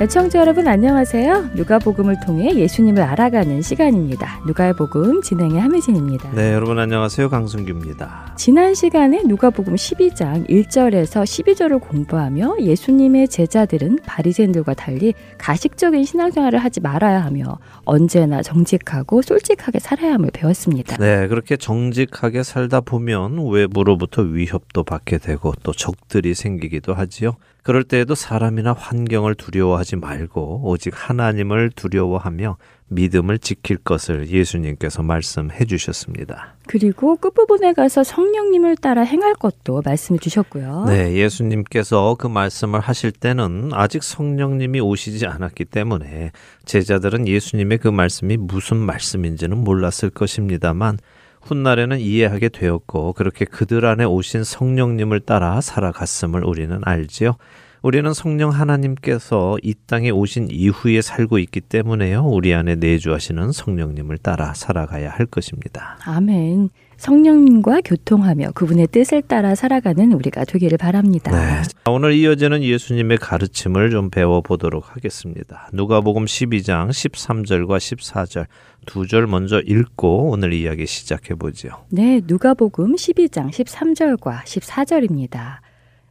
애청자 0.00 0.38
여러분 0.38 0.68
안녕하세요. 0.68 1.50
누가복음을 1.56 2.20
통해 2.24 2.54
예수님을 2.54 3.02
알아가는 3.02 3.62
시간입니다. 3.62 4.40
누가의 4.46 4.74
복음 4.74 5.20
진행의 5.22 5.60
함혜진입니다. 5.60 6.30
네, 6.36 6.52
여러분 6.52 6.78
안녕하세요. 6.78 7.28
강승규입니다. 7.28 8.34
지난 8.36 8.74
시간에 8.74 9.24
누가복음 9.24 9.74
12장 9.74 10.48
1절에서 10.48 11.24
12절을 11.24 11.80
공부하며 11.80 12.58
예수님의 12.60 13.26
제자들은 13.26 13.98
바리새인들과 14.06 14.74
달리 14.74 15.14
가식적인 15.36 16.04
신앙생활을 16.04 16.60
하지 16.60 16.78
말아야 16.78 17.24
하며 17.24 17.58
언제나 17.84 18.40
정직하고 18.40 19.22
솔직하게 19.22 19.80
살아야 19.80 20.14
함을 20.14 20.30
배웠습니다. 20.32 20.96
네, 20.98 21.26
그렇게 21.26 21.56
정직하게 21.56 22.44
살다 22.44 22.82
보면 22.82 23.50
외부로부터 23.50 24.22
위협도 24.22 24.84
받게 24.84 25.18
되고 25.18 25.54
또 25.64 25.72
적들이 25.72 26.34
생기기도 26.34 26.94
하지요. 26.94 27.34
그럴 27.62 27.84
때에도 27.84 28.14
사람이나 28.14 28.72
환경을 28.72 29.34
두려워하지 29.34 29.96
말고 29.96 30.62
오직 30.64 30.92
하나님을 30.94 31.70
두려워하며 31.70 32.56
믿음을 32.88 33.38
지킬 33.38 33.76
것을 33.76 34.28
예수님께서 34.28 35.02
말씀해 35.02 35.66
주셨습니다. 35.66 36.54
그리고 36.66 37.16
끝부분에 37.16 37.74
가서 37.74 38.02
성령님을 38.02 38.76
따라 38.76 39.02
행할 39.02 39.34
것도 39.34 39.82
말씀해 39.84 40.18
주셨고요. 40.18 40.86
네, 40.88 41.12
예수님께서 41.14 42.16
그 42.18 42.26
말씀을 42.26 42.80
하실 42.80 43.12
때는 43.12 43.70
아직 43.72 44.02
성령님이 44.02 44.80
오시지 44.80 45.26
않았기 45.26 45.66
때문에 45.66 46.32
제자들은 46.64 47.28
예수님의 47.28 47.78
그 47.78 47.88
말씀이 47.88 48.36
무슨 48.38 48.78
말씀인지는 48.78 49.58
몰랐을 49.58 50.10
것입니다만 50.14 50.98
훗날에는 51.48 51.98
이해하게 51.98 52.50
되었고 52.50 53.14
그렇게 53.14 53.44
그들 53.44 53.84
안에 53.84 54.04
오신 54.04 54.44
성령님을 54.44 55.20
따라 55.20 55.60
살아갔음을 55.60 56.44
우리는 56.44 56.80
알지요. 56.84 57.36
우리는 57.80 58.12
성령 58.12 58.50
하나님께서 58.50 59.56
이 59.62 59.74
땅에 59.86 60.10
오신 60.10 60.48
이후에 60.50 61.00
살고 61.00 61.38
있기 61.38 61.60
때문에요. 61.60 62.24
우리 62.24 62.52
안에 62.52 62.74
내주하시는 62.74 63.52
성령님을 63.52 64.18
따라 64.18 64.52
살아가야 64.54 65.10
할 65.10 65.26
것입니다. 65.26 65.98
아멘. 66.04 66.70
성령님과 66.98 67.80
교통하며 67.84 68.50
그분의 68.52 68.88
뜻을 68.88 69.22
따라 69.22 69.54
살아가는 69.54 70.12
우리가 70.12 70.44
되기를 70.44 70.78
바랍니다. 70.78 71.30
네. 71.30 71.62
자, 71.62 71.90
오늘 71.90 72.12
이어지는 72.12 72.62
예수님의 72.62 73.18
가르침을 73.18 73.90
좀 73.90 74.10
배워보도록 74.10 74.94
하겠습니다. 74.94 75.70
누가복음 75.72 76.24
12장 76.26 76.90
13절과 76.90 77.78
14절 77.78 78.46
두 78.86 79.06
절 79.06 79.26
먼저 79.26 79.60
읽고 79.60 80.30
오늘 80.30 80.52
이야기 80.52 80.86
시작해 80.86 81.34
보죠. 81.34 81.68
네, 81.90 82.20
누가복음 82.26 82.94
12장 82.94 83.50
13절과 83.50 84.42
14절입니다. 84.44 85.58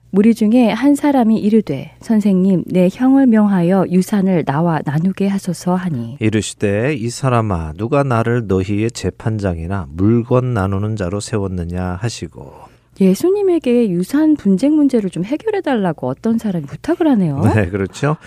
무리 0.10 0.34
중에 0.34 0.70
한 0.70 0.96
사람이 0.96 1.38
이르되 1.38 1.92
선생님 2.00 2.64
내 2.68 2.88
형을 2.92 3.28
명하여 3.28 3.88
유산을 3.90 4.46
나와 4.46 4.80
나누게 4.86 5.28
하소서 5.28 5.76
하니 5.76 6.18
이르시되 6.20 6.96
이 6.96 7.10
사람아 7.10 7.74
누가 7.78 8.04
나를 8.04 8.48
너희의 8.48 8.92
재판장이나 8.92 9.88
물건 9.90 10.54
나누는 10.54 10.96
자로 10.96 11.20
세웠느냐 11.20 11.98
하시고 12.00 12.54
예수님에게 13.00 13.90
유산 13.90 14.36
분쟁 14.36 14.76
문제를 14.76 15.10
좀 15.10 15.24
해결해 15.24 15.62
달라고 15.62 16.08
어떤 16.08 16.40
사람이 16.40 16.66
부탁을 16.66 17.08
하네요. 17.10 17.40
네 17.54 17.70
그렇죠. 17.70 18.18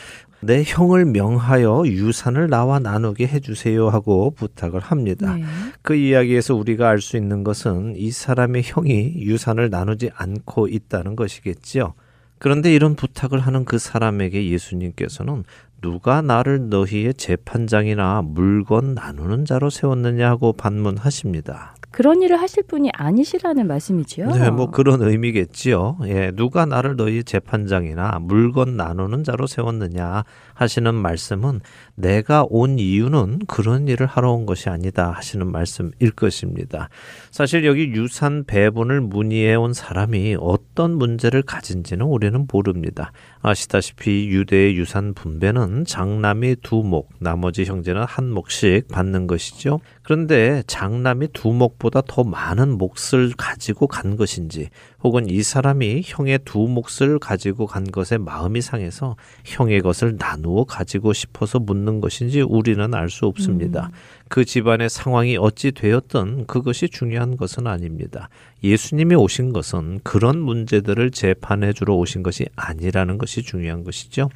내 0.43 0.63
형을 0.65 1.05
명하여 1.05 1.85
유산을 1.87 2.49
나와 2.49 2.79
나누게 2.79 3.27
해주세요 3.27 3.89
하고 3.89 4.31
부탁을 4.31 4.81
합니다. 4.81 5.35
네. 5.35 5.45
그 5.83 5.95
이야기에서 5.95 6.55
우리가 6.55 6.89
알 6.89 7.01
수 7.01 7.17
있는 7.17 7.45
것은 7.45 7.95
이 7.97 8.11
사람의 8.11 8.63
형이 8.65 9.15
유산을 9.17 9.71
나누지 9.71 10.11
않고 10.15 10.69
있다는 10.69 11.17
것이겠지요. 11.17 11.95
그런데 12.39 12.75
이런 12.75 12.95
부탁을 12.97 13.39
하는 13.41 13.65
그 13.65 13.79
사람에게 13.79 14.49
예수님께서는 14.51 15.45
누가 15.83 16.23
나를 16.23 16.69
너희의 16.69 17.15
재판장이나 17.15 18.23
물건 18.23 18.95
나누는 18.95 19.45
자로 19.45 19.71
세웠느냐 19.71 20.29
하고 20.29 20.53
반문하십니다. 20.53 21.75
그런 21.91 22.23
일을 22.23 22.41
하실 22.41 22.63
분이 22.63 22.91
아니시라는 22.95 23.67
말씀이지요. 23.67 24.31
네, 24.31 24.51
뭐 24.51 24.71
그런 24.71 25.03
의미겠지요. 25.03 25.99
예, 26.07 26.31
누가 26.31 26.65
나를 26.65 26.97
너희 26.97 27.25
재판장이나 27.25 28.19
물건 28.21 28.77
나누는 28.77 29.25
자로 29.25 29.47
세웠느냐 29.47 30.25
하시는 30.61 30.95
말씀은 30.95 31.61
내가 31.95 32.45
온 32.49 32.79
이유는 32.79 33.41
그런 33.49 33.89
일을 33.89 34.07
하러 34.07 34.33
온 34.33 34.45
것이 34.45 34.69
아니다 34.69 35.11
하시는 35.11 35.51
말씀일 35.51 36.11
것입니다. 36.15 36.91
사실 37.31 37.65
여기 37.65 37.89
유산 37.93 38.45
배분을 38.45 39.01
문의해 39.01 39.55
온 39.55 39.73
사람이 39.73 40.37
어떤 40.39 40.97
문제를 40.97 41.43
가진지는 41.43 42.05
우리는 42.05 42.47
모릅니다. 42.53 43.13
아시다시피 43.41 44.29
유대의 44.29 44.77
유산 44.77 45.15
분배는 45.15 45.87
장남이 45.87 46.57
두 46.63 46.83
목, 46.83 47.09
나머지 47.19 47.65
형제는 47.65 48.05
한 48.05 48.31
목씩 48.31 48.89
받는 48.89 49.27
것이죠. 49.27 49.81
그런데 50.03 50.63
장남이 50.67 51.29
두 51.33 51.53
목보다 51.55 52.03
더 52.07 52.23
많은 52.23 52.77
몫을 52.77 53.33
가지고 53.37 53.87
간 53.87 54.17
것인지 54.17 54.69
혹은 55.03 55.29
이 55.29 55.43
사람이 55.43 56.03
형의 56.05 56.39
두 56.45 56.59
몫을 56.59 57.19
가지고 57.19 57.67
간 57.67 57.85
것에 57.85 58.19
마음이 58.19 58.61
상해서 58.61 59.17
형의 59.45 59.81
것을 59.81 60.17
나누어 60.19 60.65
가지고 60.65 61.13
싶어서 61.13 61.59
묻는 61.59 62.01
것인지 62.01 62.43
우리는 62.43 62.95
알 62.95 63.11
수 63.11 63.27
없습니다. 63.27 63.91
그 64.29 64.45
집안의 64.45 64.89
상황이 64.89 65.37
어찌 65.37 65.73
되었든 65.73 66.47
그것이 66.47 66.89
중요한 66.89 67.37
것은 67.37 67.67
아닙니다. 67.67 68.29
예수님이 68.63 69.17
오신 69.17 69.53
것은 69.53 70.01
그런 70.05 70.39
문제들을 70.39 71.11
재판해 71.11 71.73
주러 71.73 71.95
오신 71.95 72.23
것이 72.23 72.47
아니라는 72.55 73.19
것이 73.19 73.43
중요한 73.43 73.83
것이죠. 73.83 74.31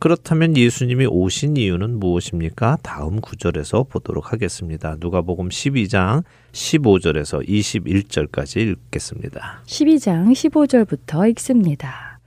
그렇다면 0.00 0.56
예수님이 0.56 1.04
오신 1.04 1.58
이유는 1.58 2.00
무엇입니까? 2.00 2.78
다음 2.82 3.20
구절에서 3.20 3.82
보도록 3.82 4.32
하겠습니다. 4.32 4.96
누가복음 4.98 5.50
12장 5.50 6.24
15절에서 6.52 7.46
21절까지 7.46 8.60
읽겠습니다. 8.60 9.62
12장 9.66 10.32
15절부터 10.32 11.28
읽습니다. 11.32 12.18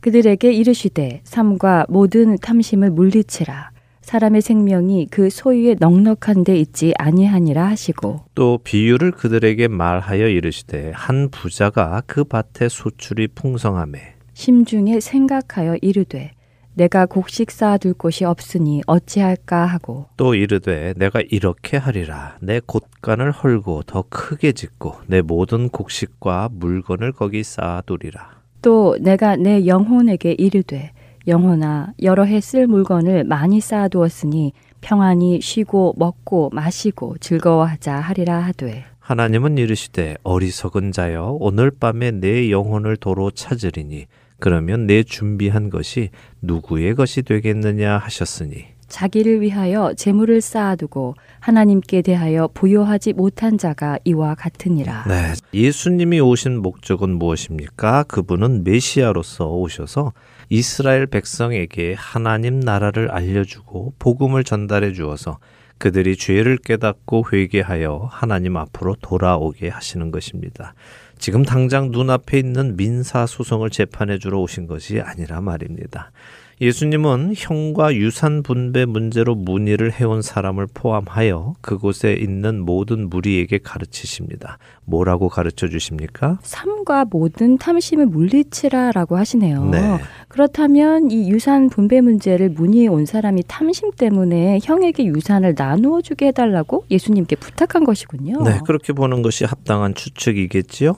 그들에게 0.00 0.50
이르시되 0.50 1.20
삶과 1.24 1.84
모든 1.90 2.38
탐심을 2.38 2.90
물리치라. 2.90 3.70
사람의 4.00 4.40
생명이 4.40 5.08
그 5.10 5.28
소유에 5.28 5.76
넉넉한 5.78 6.44
데 6.44 6.56
있지 6.56 6.94
아니하니라 6.96 7.66
하시고 7.66 8.22
또 8.34 8.58
비유를 8.64 9.10
그들에게 9.12 9.68
말하여 9.68 10.26
이르시되 10.26 10.92
한 10.94 11.28
부자가 11.28 12.02
그 12.06 12.24
밭에 12.24 12.70
소출이 12.70 13.28
풍성함에 13.34 14.14
심중에 14.32 15.00
생각하여 15.00 15.76
이르되 15.82 16.32
내가 16.80 17.04
곡식 17.04 17.50
쌓아둘 17.50 17.92
곳이 17.92 18.24
없으니 18.24 18.80
어찌할까 18.86 19.66
하고 19.66 20.06
또 20.16 20.34
이르되 20.34 20.94
내가 20.96 21.20
이렇게 21.28 21.76
하리라. 21.76 22.38
내 22.40 22.58
곳간을 22.58 23.32
헐고 23.32 23.82
더 23.82 24.04
크게 24.08 24.52
짓고 24.52 24.94
내 25.06 25.20
모든 25.20 25.68
곡식과 25.68 26.48
물건을 26.52 27.12
거기 27.12 27.42
쌓아두리라. 27.42 28.30
또 28.62 28.96
내가 28.98 29.36
내 29.36 29.66
영혼에게 29.66 30.32
이르되 30.38 30.92
영혼아 31.28 31.92
여러 32.02 32.24
해 32.24 32.40
쓸 32.40 32.66
물건을 32.66 33.24
많이 33.24 33.60
쌓아두었으니 33.60 34.54
평안히 34.80 35.42
쉬고 35.42 35.94
먹고 35.98 36.48
마시고 36.54 37.18
즐거워하자 37.20 37.96
하리라 37.96 38.38
하되. 38.38 38.86
하나님은 39.00 39.58
이르시되 39.58 40.16
어리석은 40.22 40.92
자여 40.92 41.36
오늘 41.40 41.70
밤에 41.72 42.10
내 42.12 42.50
영혼을 42.50 42.96
도로 42.96 43.30
찾으리니 43.32 44.06
그러면 44.40 44.86
내 44.86 45.02
준비한 45.02 45.70
것이 45.70 46.10
누구의 46.42 46.94
것이 46.94 47.22
되겠느냐 47.22 47.98
하셨으니 47.98 48.64
자기를 48.90 49.40
위하여 49.40 49.94
재물을 49.96 50.40
쌓아두고 50.40 51.14
하나님께 51.38 52.02
대하여 52.02 52.48
부요하지 52.52 53.14
못한 53.14 53.56
자가 53.56 53.98
이와 54.04 54.34
같으니라. 54.34 55.04
네, 55.06 55.32
예수님이 55.54 56.20
오신 56.20 56.60
목적은 56.60 57.10
무엇입니까? 57.10 58.02
그분은 58.04 58.64
메시아로서 58.64 59.46
오셔서 59.48 60.12
이스라엘 60.48 61.06
백성에게 61.06 61.94
하나님 61.96 62.58
나라를 62.58 63.10
알려주고 63.12 63.94
복음을 63.98 64.42
전달해 64.42 64.92
주어서 64.92 65.38
그들이 65.78 66.16
죄를 66.16 66.58
깨닫고 66.58 67.26
회개하여 67.32 68.08
하나님 68.10 68.58
앞으로 68.58 68.96
돌아오게 69.00 69.68
하시는 69.70 70.10
것입니다. 70.10 70.74
지금 71.20 71.44
당장 71.44 71.90
눈앞에 71.90 72.38
있는 72.38 72.78
민사 72.78 73.26
소송을 73.26 73.68
재판해 73.68 74.18
주러 74.18 74.40
오신 74.40 74.66
것이 74.66 75.00
아니라 75.00 75.42
말입니다. 75.42 76.12
예수님은 76.60 77.32
형과 77.36 77.94
유산 77.94 78.42
분배 78.42 78.84
문제로 78.84 79.34
문의를 79.34 79.92
해온 79.92 80.20
사람을 80.20 80.66
포함하여 80.74 81.54
그곳에 81.62 82.12
있는 82.12 82.60
모든 82.60 83.08
무리에게 83.08 83.58
가르치십니다. 83.62 84.58
뭐라고 84.84 85.30
가르쳐 85.30 85.68
주십니까? 85.68 86.38
삶과 86.42 87.06
모든 87.10 87.56
탐심을 87.56 88.06
물리치라라고 88.06 89.16
하시네요. 89.16 89.64
네. 89.70 89.98
그렇다면 90.28 91.10
이 91.10 91.30
유산 91.30 91.70
분배 91.70 92.02
문제를 92.02 92.50
문의해 92.50 92.88
온 92.88 93.06
사람이 93.06 93.44
탐심 93.46 93.92
때문에 93.92 94.58
형에게 94.62 95.06
유산을 95.06 95.54
나누어 95.56 96.02
주게 96.02 96.26
해달라고 96.26 96.84
예수님께 96.90 97.36
부탁한 97.36 97.84
것이군요. 97.84 98.42
네, 98.42 98.60
그렇게 98.66 98.92
보는 98.92 99.22
것이 99.22 99.46
합당한 99.46 99.94
추측이겠지요. 99.94 100.96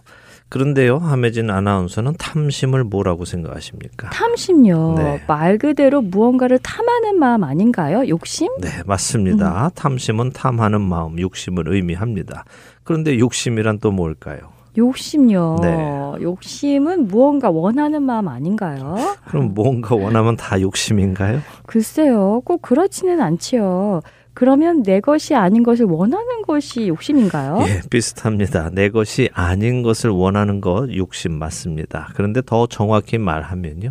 그런데요, 0.52 0.98
함혜진 0.98 1.48
아나운서는 1.48 2.12
탐심을 2.18 2.84
뭐라고 2.84 3.24
생각하십니까? 3.24 4.10
탐심요. 4.10 4.94
네. 4.98 5.22
말 5.26 5.56
그대로 5.56 6.02
무언가를 6.02 6.58
탐하는 6.58 7.18
마음 7.18 7.42
아닌가요? 7.42 8.06
욕심? 8.06 8.48
네, 8.60 8.68
맞습니다. 8.84 9.70
탐심은 9.74 10.32
탐하는 10.32 10.82
마음, 10.82 11.18
욕심을 11.18 11.72
의미합니다. 11.72 12.44
그런데 12.84 13.18
욕심이란 13.18 13.78
또 13.78 13.92
뭘까요? 13.92 14.40
욕심요. 14.76 15.56
네. 15.62 16.22
욕심은 16.22 17.08
무언가 17.08 17.48
원하는 17.48 18.02
마음 18.02 18.28
아닌가요? 18.28 18.98
그럼 19.24 19.54
뭔가 19.54 19.94
원하면 19.94 20.36
다 20.36 20.60
욕심인가요? 20.60 21.40
글쎄요. 21.64 22.42
꼭 22.44 22.60
그렇지는 22.60 23.22
않지요. 23.22 24.02
그러면 24.34 24.82
내 24.82 25.00
것이 25.00 25.34
아닌 25.34 25.62
것을 25.62 25.86
원하는 25.86 26.41
것이 26.52 26.88
욕심인가요? 26.88 27.64
예, 27.66 27.80
비슷합니다. 27.88 28.70
내 28.72 28.90
것이 28.90 29.30
아닌 29.32 29.82
것을 29.82 30.10
원하는 30.10 30.60
것 30.60 30.94
욕심 30.94 31.32
맞습니다. 31.32 32.10
그런데 32.14 32.42
더 32.44 32.66
정확히 32.66 33.16
말하면요. 33.16 33.90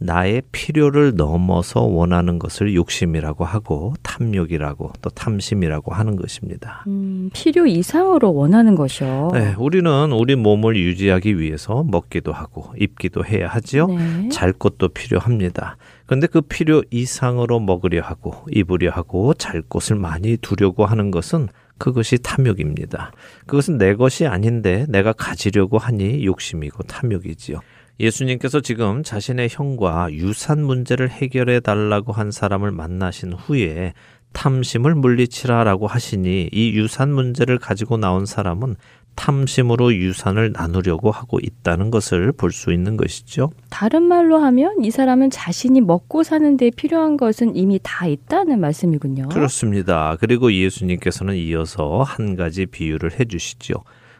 나의 0.00 0.42
필요를 0.52 1.14
넘어서 1.14 1.80
원하는 1.82 2.38
것을 2.38 2.74
욕심이라고 2.74 3.44
하고 3.44 3.94
탐욕이라고 4.02 4.92
또 5.00 5.10
탐심이라고 5.10 5.94
하는 5.94 6.16
것입니다. 6.16 6.84
음, 6.88 7.30
필요 7.32 7.66
이상으로 7.66 8.34
원하는 8.34 8.74
것이요. 8.74 9.30
네, 9.32 9.54
우리는 9.56 10.12
우리 10.12 10.36
몸을 10.36 10.76
유지하기 10.76 11.38
위해서 11.38 11.84
먹기도 11.84 12.32
하고 12.32 12.74
입기도 12.78 13.24
해야 13.24 13.48
하지요. 13.48 13.86
네. 13.86 14.28
잘 14.30 14.52
것도 14.52 14.88
필요합니다. 14.88 15.78
그런데 16.06 16.26
그 16.26 16.42
필요 16.42 16.82
이상으로 16.90 17.60
먹으려 17.60 18.02
하고 18.02 18.34
입으려 18.50 18.90
하고 18.90 19.32
잘 19.32 19.62
것을 19.62 19.96
많이 19.96 20.36
두려고 20.36 20.84
하는 20.84 21.10
것은 21.10 21.48
그것이 21.78 22.18
탐욕입니다. 22.18 23.12
그것은 23.46 23.78
내 23.78 23.94
것이 23.94 24.26
아닌데 24.26 24.86
내가 24.88 25.12
가지려고 25.12 25.78
하니 25.78 26.24
욕심이고 26.24 26.84
탐욕이지요. 26.84 27.60
예수님께서 28.00 28.60
지금 28.60 29.02
자신의 29.02 29.48
형과 29.50 30.12
유산 30.12 30.64
문제를 30.64 31.10
해결해 31.10 31.60
달라고 31.60 32.12
한 32.12 32.30
사람을 32.30 32.72
만나신 32.72 33.32
후에 33.32 33.92
탐심을 34.32 34.96
물리치라라고 34.96 35.86
하시니 35.86 36.50
이 36.52 36.70
유산 36.74 37.12
문제를 37.12 37.58
가지고 37.58 37.96
나온 37.96 38.26
사람은 38.26 38.76
탐심으로 39.14 39.94
유산을 39.94 40.52
나누려고 40.52 41.10
하고 41.10 41.38
있다는 41.42 41.90
것을 41.90 42.32
볼 42.32 42.50
수 42.52 42.72
있는 42.72 42.96
것이죠. 42.96 43.50
다른 43.70 44.02
말로 44.02 44.38
하면 44.38 44.84
이 44.84 44.90
사람은 44.90 45.30
자신이 45.30 45.80
먹고 45.80 46.22
사는 46.22 46.56
데 46.56 46.70
필요한 46.70 47.16
것은 47.16 47.56
이미 47.56 47.80
다 47.82 48.06
있다는 48.06 48.60
말씀이군요. 48.60 49.28
그렇습니다. 49.28 50.16
그리고 50.20 50.52
예수님께서는 50.52 51.34
이어서 51.36 52.02
한 52.02 52.36
가지 52.36 52.66
비유를 52.66 53.18
해 53.18 53.24
주시죠. 53.24 53.74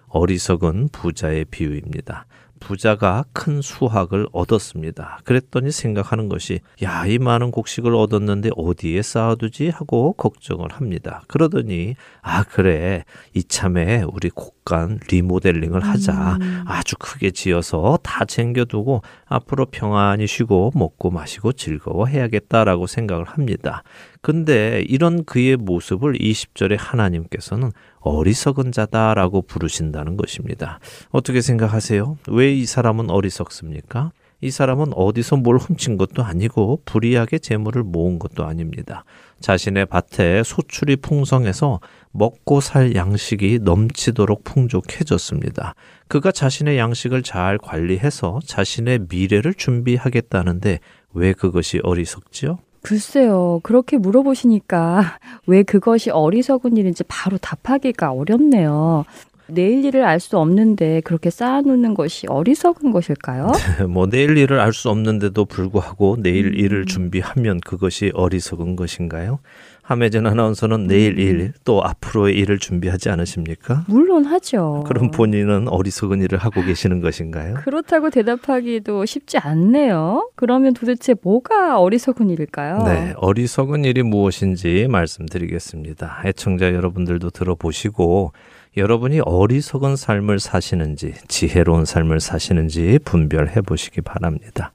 어리석은 0.09 0.89
부자의 0.93 1.45
비유입니다. 1.47 2.27
부자가 2.65 3.25
큰 3.33 3.61
수확을 3.61 4.27
얻었습니다. 4.33 5.21
그랬더니 5.25 5.71
생각하는 5.71 6.29
것이 6.29 6.61
야, 6.83 7.07
이 7.07 7.19
많은 7.19 7.51
곡식을 7.51 7.95
얻었는데 7.95 8.51
어디에 8.57 9.03
쌓아두지 9.03 9.69
하고 9.69 10.15
걱정을 10.15 10.73
합니다. 10.73 11.23
그러더니 11.29 11.95
아, 12.23 12.43
그래. 12.43 13.05
이참에 13.35 14.03
우리 14.11 14.31
곡간 14.31 15.01
리모델링을 15.11 15.85
하자. 15.85 16.39
아주 16.67 16.97
크게 16.99 17.31
지어서 17.33 17.99
다 18.03 18.25
챙겨두고 18.25 19.03
앞으로 19.27 19.67
평안히 19.67 20.27
쉬고 20.27 20.73
먹고 20.75 21.11
마시고 21.11 21.53
즐거워해야겠다라고 21.53 22.87
생각을 22.87 23.25
합니다. 23.25 23.83
근데 24.23 24.83
이런 24.89 25.25
그의 25.25 25.57
모습을 25.57 26.15
20절에 26.15 26.79
하나님께서는 26.79 27.73
어리석은 28.05 28.71
자다라고 28.73 29.43
부르신다는 29.43 30.17
것입니다. 30.17 30.79
어떻게 31.11 31.41
생각하세요? 31.41 32.19
왜 32.29 32.55
이 32.55 32.67
사람은 32.67 33.11
어리석습니까? 33.11 34.13
이 34.41 34.51
사람은 34.51 34.93
어디서 34.95 35.37
뭘 35.37 35.57
훔친 35.57 35.97
것도 35.97 36.23
아니고 36.23 36.83
불이하게 36.85 37.39
재물을 37.39 37.83
모은 37.83 38.19
것도 38.19 38.45
아닙니다. 38.45 39.05
자신의 39.41 39.87
밭에 39.87 40.43
소출이 40.45 40.97
풍성해서 40.97 41.81
먹고 42.13 42.61
살 42.61 42.95
양식이 42.95 43.61
넘치도록 43.63 44.45
풍족해졌습니다. 44.45 45.75
그가 46.09 46.31
자신의 46.31 46.77
양식을 46.79 47.23
잘 47.23 47.59
관리해서 47.59 48.41
자신의 48.45 49.07
미래를 49.09 49.55
준비하겠다는데 49.55 50.79
왜 51.15 51.33
그것이 51.33 51.81
어리석지요? 51.83 52.59
글쎄요. 52.85 53.61
그렇게 53.63 53.97
물어보시니까 53.97 55.19
왜 55.49 55.63
그것이 55.63 56.11
어리석은 56.11 56.77
일인지 56.77 57.03
바로 57.05 57.39
답하기가 57.39 58.13
어렵네요. 58.13 59.07
내일 59.47 59.85
일을 59.85 60.05
알 60.05 60.21
수 60.21 60.39
없는데 60.39 61.03
그렇게 61.03 61.29
쌓아놓는 61.29 61.95
것이 61.95 62.27
어리석은 62.29 62.91
것일까요? 62.93 63.53
뭐 63.91 64.07
내일 64.09 64.37
일을 64.39 64.59
알 64.61 64.73
수 64.73 64.89
없는데도 64.91 65.45
불구하고 65.45 66.17
내일 66.21 66.59
일을 66.59 66.87
준비하면 66.87 67.61
그것이 67.61 68.11
어리석은 68.15 68.75
것인가요? 68.77 69.41
함혜진 69.83 70.27
아나운서는 70.27 70.87
내일 70.87 71.19
일 71.19 71.53
또 71.65 71.85
앞으로의 71.85 72.35
일을 72.37 72.59
준비하지 72.59 73.11
않으십니까? 73.11 73.85
물론 73.87 74.25
하죠. 74.25 74.83
그럼 74.87 75.11
본인은 75.11 75.69
어리석은 75.69 76.23
일을 76.23 76.39
하고 76.39 76.63
계시는 76.63 77.01
것인가요? 77.03 77.55
그렇다고 77.57 78.09
대답하기도 78.09 79.05
쉽지 79.05 79.37
않네요. 79.39 80.31
그러면 80.37 80.73
도대체 80.73 81.15
뭐가 81.23 81.79
어리석은 81.81 82.31
일일까요? 82.31 82.79
네, 82.85 83.13
어리석은 83.19 83.85
일이 83.85 84.03
무엇인지 84.03 84.87
말씀드리겠습니다. 84.89 86.23
애청자 86.25 86.73
여러분들도 86.73 87.29
들어보시고 87.31 88.33
여러분이 88.77 89.21
어리석은 89.21 89.95
삶을 89.95 90.41
사시는지 90.41 91.15
지혜로운 91.29 91.85
삶을 91.85 92.19
사시는지 92.19 92.99
분별해 93.05 93.61
보시기 93.61 94.01
바랍니다. 94.01 94.73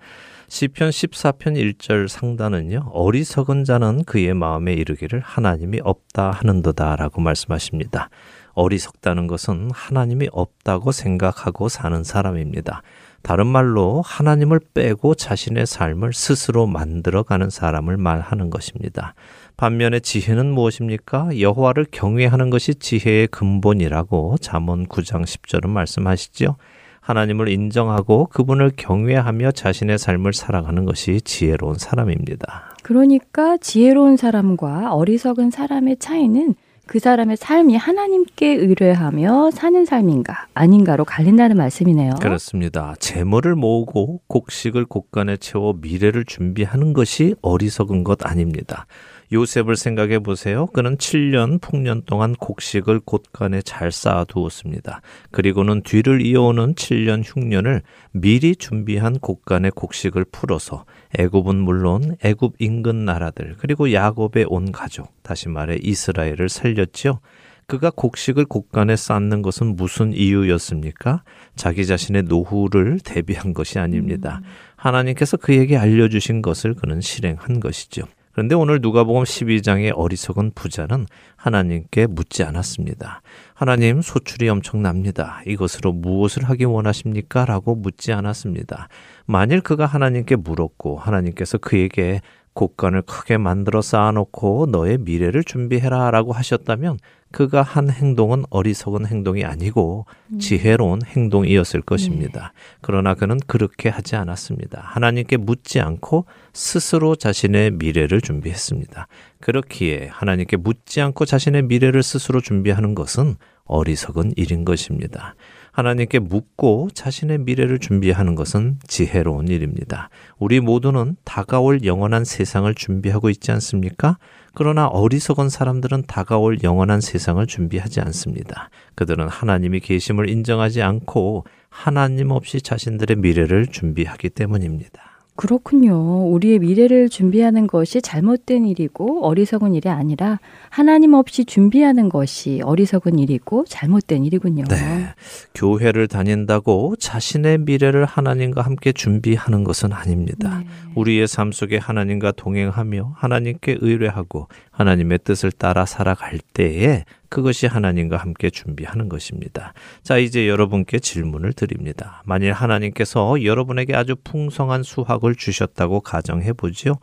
시편 0.47 0.89
14편 0.89 1.77
1절 1.77 2.07
상단은요. 2.07 2.91
어리석은 2.93 3.65
자는 3.65 4.05
그의 4.05 4.33
마음에 4.33 4.73
이르기를 4.73 5.19
하나님이 5.19 5.81
없다 5.83 6.31
하는도다라고 6.31 7.19
말씀하십니다. 7.19 8.09
어리석다는 8.53 9.27
것은 9.27 9.69
하나님이 9.73 10.29
없다고 10.31 10.93
생각하고 10.93 11.67
사는 11.67 12.03
사람입니다. 12.03 12.81
다른 13.21 13.47
말로 13.47 14.01
하나님을 14.01 14.61
빼고 14.73 15.15
자신의 15.15 15.65
삶을 15.65 16.13
스스로 16.13 16.67
만들어가는 16.67 17.49
사람을 17.49 17.97
말하는 17.97 18.49
것입니다. 18.49 19.13
반면에 19.59 19.99
지혜는 19.99 20.53
무엇입니까? 20.53 21.37
여호와를 21.37 21.87
경외하는 21.91 22.49
것이 22.49 22.75
지혜의 22.75 23.27
근본이라고 23.27 24.37
잠언 24.39 24.87
9장 24.87 25.23
10절은 25.23 25.67
말씀하시죠. 25.67 26.55
하나님을 27.01 27.49
인정하고 27.49 28.27
그분을 28.27 28.71
경외하며 28.77 29.51
자신의 29.51 29.97
삶을 29.97 30.31
살아가는 30.31 30.85
것이 30.85 31.19
지혜로운 31.19 31.75
사람입니다. 31.77 32.73
그러니까 32.83 33.57
지혜로운 33.57 34.15
사람과 34.15 34.93
어리석은 34.93 35.51
사람의 35.51 35.97
차이는 35.97 36.55
그 36.85 36.99
사람의 36.99 37.35
삶이 37.35 37.75
하나님께 37.75 38.47
의뢰하며 38.47 39.51
사는 39.51 39.85
삶인가 39.85 40.47
아닌가로 40.53 41.03
갈린다는 41.03 41.57
말씀이네요. 41.57 42.13
그렇습니다. 42.21 42.95
재물을 42.99 43.55
모으고 43.55 44.21
곡식을 44.27 44.85
곡간에 44.85 45.35
채워 45.35 45.73
미래를 45.73 46.23
준비하는 46.23 46.93
것이 46.93 47.35
어리석은 47.41 48.05
것 48.05 48.25
아닙니다. 48.25 48.87
요셉을 49.31 49.75
생각해 49.75 50.19
보세요. 50.19 50.65
그는 50.67 50.97
7년 50.97 51.61
풍년 51.61 52.01
동안 52.05 52.33
곡식을 52.35 53.01
곳간에 53.01 53.61
잘 53.61 53.91
쌓아두었습니다. 53.91 55.01
그리고는 55.31 55.83
뒤를 55.83 56.25
이어오는 56.25 56.75
7년 56.75 57.21
흉년을 57.23 57.83
미리 58.11 58.55
준비한 58.55 59.19
곡간에 59.19 59.69
곡식을 59.69 60.25
풀어서 60.31 60.85
애굽은 61.17 61.55
물론 61.55 62.15
애굽 62.23 62.55
인근 62.59 63.05
나라들 63.05 63.55
그리고 63.59 63.93
야곱의 63.93 64.45
온 64.47 64.71
가족 64.71 65.21
다시 65.21 65.47
말해 65.49 65.77
이스라엘을 65.81 66.49
살렸지요. 66.49 67.19
그가 67.67 67.91
곡식을 67.91 68.45
곡간에 68.45 68.95
쌓는 68.95 69.43
것은 69.43 69.75
무슨 69.75 70.11
이유였습니까? 70.11 71.21
자기 71.55 71.85
자신의 71.85 72.23
노후를 72.23 72.99
대비한 73.03 73.53
것이 73.53 73.77
아닙니다. 73.77 74.41
하나님께서 74.75 75.37
그에게 75.37 75.77
알려주신 75.77 76.41
것을 76.41 76.73
그는 76.73 76.99
실행한 76.99 77.59
것이죠. 77.59 78.05
그런데 78.39 78.55
오늘 78.55 78.79
누가복음 78.81 79.23
12장의 79.23 79.91
어리석은 79.93 80.51
부자는 80.55 81.07
하나님께 81.35 82.07
묻지 82.07 82.41
않았습니다. 82.43 83.21
하나님 83.53 84.01
소출이 84.01 84.47
엄청납니다. 84.47 85.41
이것으로 85.45 85.91
무엇을 85.91 86.45
하기 86.45 86.63
원하십니까? 86.63 87.43
라고 87.43 87.75
묻지 87.75 88.13
않았습니다. 88.13 88.87
만일 89.25 89.59
그가 89.59 89.85
하나님께 89.85 90.37
물었고 90.37 90.95
하나님께서 90.95 91.57
그에게 91.57 92.21
곡간을 92.59 93.03
크게 93.03 93.37
만들어 93.37 93.81
쌓아놓고 93.81 94.67
너의 94.69 94.97
미래를 94.97 95.45
준비해라 95.45 96.11
라고 96.11 96.33
하셨다면 96.33 96.97
그가 97.31 97.61
한 97.61 97.89
행동은 97.89 98.43
어리석은 98.49 99.05
행동이 99.05 99.45
아니고 99.45 100.05
지혜로운 100.39 101.01
행동이었을 101.05 101.81
것입니다. 101.81 102.51
그러나 102.81 103.13
그는 103.13 103.39
그렇게 103.47 103.87
하지 103.87 104.17
않았습니다. 104.17 104.81
하나님께 104.83 105.37
묻지 105.37 105.79
않고 105.79 106.25
스스로 106.53 107.15
자신의 107.15 107.71
미래를 107.71 108.19
준비했습니다. 108.19 109.07
그렇기에 109.39 110.09
하나님께 110.11 110.57
묻지 110.57 110.99
않고 110.99 111.25
자신의 111.25 111.63
미래를 111.63 112.03
스스로 112.03 112.41
준비하는 112.41 112.93
것은 112.93 113.35
어리석은 113.65 114.33
일인 114.35 114.65
것입니다. 114.65 115.35
하나님께 115.79 116.19
묻고 116.19 116.89
자신의 116.93 117.39
미래를 117.39 117.79
준비하는 117.79 118.35
것은 118.35 118.79
지혜로운 118.85 119.47
일입니다. 119.47 120.09
우리 120.37 120.59
모두는 120.59 121.15
다가올 121.23 121.85
영원한 121.85 122.25
세상을 122.25 122.73
준비하고 122.75 123.29
있지 123.29 123.51
않습니까? 123.53 124.17
그러나 124.53 124.87
어리석은 124.87 125.47
사람들은 125.47 126.03
다가올 126.05 126.63
영원한 126.63 126.99
세상을 126.99 127.45
준비하지 127.47 128.01
않습니다. 128.01 128.69
그들은 128.95 129.29
하나님이 129.29 129.79
계심을 129.79 130.29
인정하지 130.29 130.81
않고 130.81 131.45
하나님 131.69 132.31
없이 132.31 132.61
자신들의 132.61 133.15
미래를 133.17 133.67
준비하기 133.67 134.31
때문입니다. 134.31 135.08
그렇군요. 135.39 136.29
우리의 136.31 136.59
미래를 136.59 137.07
준비하는 137.07 137.65
것이 137.65 138.01
잘못된 138.01 138.65
일이고 138.65 139.25
어리석은 139.25 139.73
일이 139.73 139.87
아니라 139.87 140.37
하나님 140.69 141.13
없이 141.13 141.45
준비하는 141.45 142.09
것이 142.09 142.59
어리석은 142.61 143.17
일이고 143.19 143.63
잘못된 143.63 144.25
일이군요. 144.25 144.65
네. 144.65 145.13
교회를 145.55 146.09
다닌다고 146.09 146.97
자신의 146.99 147.59
미래를 147.59 148.03
하나님과 148.03 148.63
함께 148.63 148.91
준비하는 148.91 149.63
것은 149.63 149.93
아닙니다. 149.93 150.59
네. 150.59 150.67
우리의 150.95 151.25
삶 151.25 151.53
속에 151.53 151.77
하나님과 151.77 152.33
동행하며 152.33 153.13
하나님께 153.15 153.77
의뢰하고 153.79 154.49
하나님의 154.71 155.19
뜻을 155.23 155.53
따라 155.53 155.85
살아갈 155.85 156.39
때에 156.53 157.05
그것이 157.29 157.67
하나님과 157.67 158.17
함께 158.17 158.49
준비하는 158.49 159.07
것입니다. 159.09 159.73
자, 160.03 160.17
이제 160.17 160.47
여러분께 160.47 160.99
질문을 160.99 161.53
드립니다. 161.53 162.21
만일 162.25 162.53
하나님께서 162.53 163.43
여러분에게 163.43 163.95
아주 163.95 164.15
풍성한 164.23 164.83
수확을 164.83 165.35
주셨다고 165.35 166.01
가정해 166.01 166.53
보지요. 166.53 166.95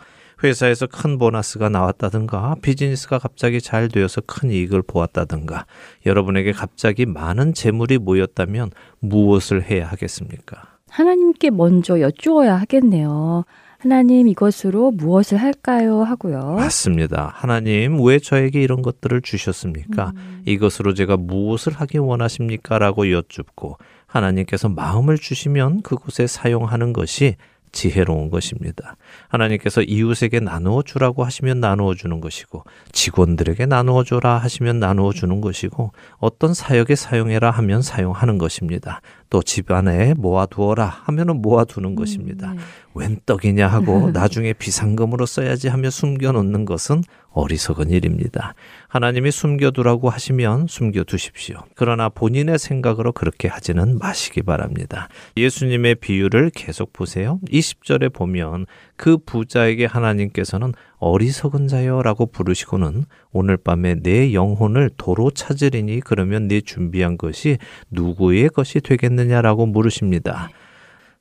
회사에서 0.45 0.87
큰 0.87 1.16
보너스가 1.18 1.68
나왔다든가 1.68 2.57
비즈니스가 2.61 3.18
갑자기 3.18 3.61
잘 3.61 3.89
되어서 3.89 4.20
큰 4.20 4.51
이익을 4.51 4.83
보았다든가 4.83 5.64
여러분에게 6.05 6.53
갑자기 6.53 7.07
많은 7.07 7.55
재물이 7.55 7.99
모였다면 7.99 8.70
무엇을 9.01 9.62
해야 9.62 9.87
하겠습니까? 9.87 10.77
하나님께 10.91 11.51
먼저 11.51 12.01
여쭈어야 12.01 12.57
하겠네요. 12.57 13.45
하나님 13.79 14.29
이것으로 14.29 14.91
무엇을 14.91 15.39
할까요? 15.39 16.03
하고요. 16.03 16.55
맞습니다. 16.55 17.33
하나님, 17.35 18.03
왜 18.03 18.18
저에게 18.18 18.62
이런 18.62 18.83
것들을 18.83 19.20
주셨습니까? 19.22 20.12
이것으로 20.47 20.95
제가 20.95 21.16
무엇을 21.16 21.72
하기 21.74 21.99
원하십니까? 21.99 22.79
라고 22.79 23.11
여쭙고 23.11 23.77
하나님께서 24.07 24.68
마음을 24.68 25.18
주시면 25.18 25.83
그곳에 25.83 26.27
사용하는 26.27 26.93
것이 26.93 27.37
지혜로운 27.72 28.31
것입니다. 28.31 28.97
하나님께서 29.29 29.83
이웃에게 29.83 30.41
나누어 30.41 30.83
주라고 30.83 31.24
하시면 31.24 31.61
나누어 31.61 31.95
주는 31.95 32.20
것이고 32.20 32.64
직원들에게 32.93 33.66
나누어 33.66 34.03
줘라 34.03 34.39
하시면 34.39 34.81
나누어 34.81 35.12
주는 35.12 35.41
것이고 35.43 35.93
어떤 36.16 36.55
사역에 36.55 36.95
사용해라 36.97 37.51
하면 37.51 37.83
사용하는 37.83 38.39
것입니다. 38.39 39.03
또 39.31 39.43
집안에 39.43 40.14
모아두어라 40.14 40.87
하면은 41.05 41.43
모아두는 41.43 41.95
것입니다. 41.95 42.53
네. 42.53 42.61
웬 42.95 43.18
떡이냐 43.27 43.66
하고 43.66 44.11
나중에 44.12 44.53
비상금으로 44.53 45.27
써야지 45.27 45.68
하며 45.68 45.91
숨겨놓는 45.91 46.64
것은 46.64 47.03
어리석은 47.31 47.91
일입니다. 47.91 48.55
하나님이 48.89 49.31
숨겨두라고 49.31 50.09
하시면 50.09 50.68
숨겨두십시오. 50.68 51.59
그러나 51.74 52.09
본인의 52.09 52.59
생각으로 52.59 53.12
그렇게 53.12 53.47
하지는 53.47 53.99
마시기 53.99 54.41
바랍니다. 54.41 55.09
예수님의 55.37 55.97
비유를 55.97 56.51
계속 56.55 56.95
보세요. 56.95 57.39
20절에 57.49 58.12
보면 58.12 58.64
그 58.97 59.18
부자에게 59.18 59.85
하나님께서는 59.85 60.72
어리석은 60.99 61.68
자여라고 61.68 62.26
부르시고는 62.26 63.05
오늘 63.32 63.57
밤에 63.57 63.97
내 64.03 64.32
영혼을 64.32 64.90
도로 64.97 65.30
찾으리니 65.30 66.01
그러면 66.01 66.49
네 66.49 66.61
준비한 66.61 67.18
것이 67.18 67.59
누구의 67.90 68.49
것이 68.49 68.80
되겠느냐라고 68.80 69.66
물으십니다. 69.66 70.49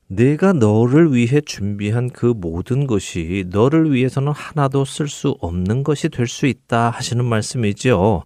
내가 0.07 0.53
너를 0.53 1.13
위해 1.13 1.41
준비한 1.41 2.09
그 2.09 2.28
모든 2.28 2.86
것이 2.86 3.45
너를 3.49 3.91
위해서는 3.91 4.32
하나도 4.34 4.86
쓸 4.86 5.07
수 5.07 5.36
없는 5.41 5.84
것이 5.84 6.09
될 6.09 6.28
수 6.28 6.45
있다 6.45 6.91
하시는 6.91 7.26
말씀이지요. 7.26 8.23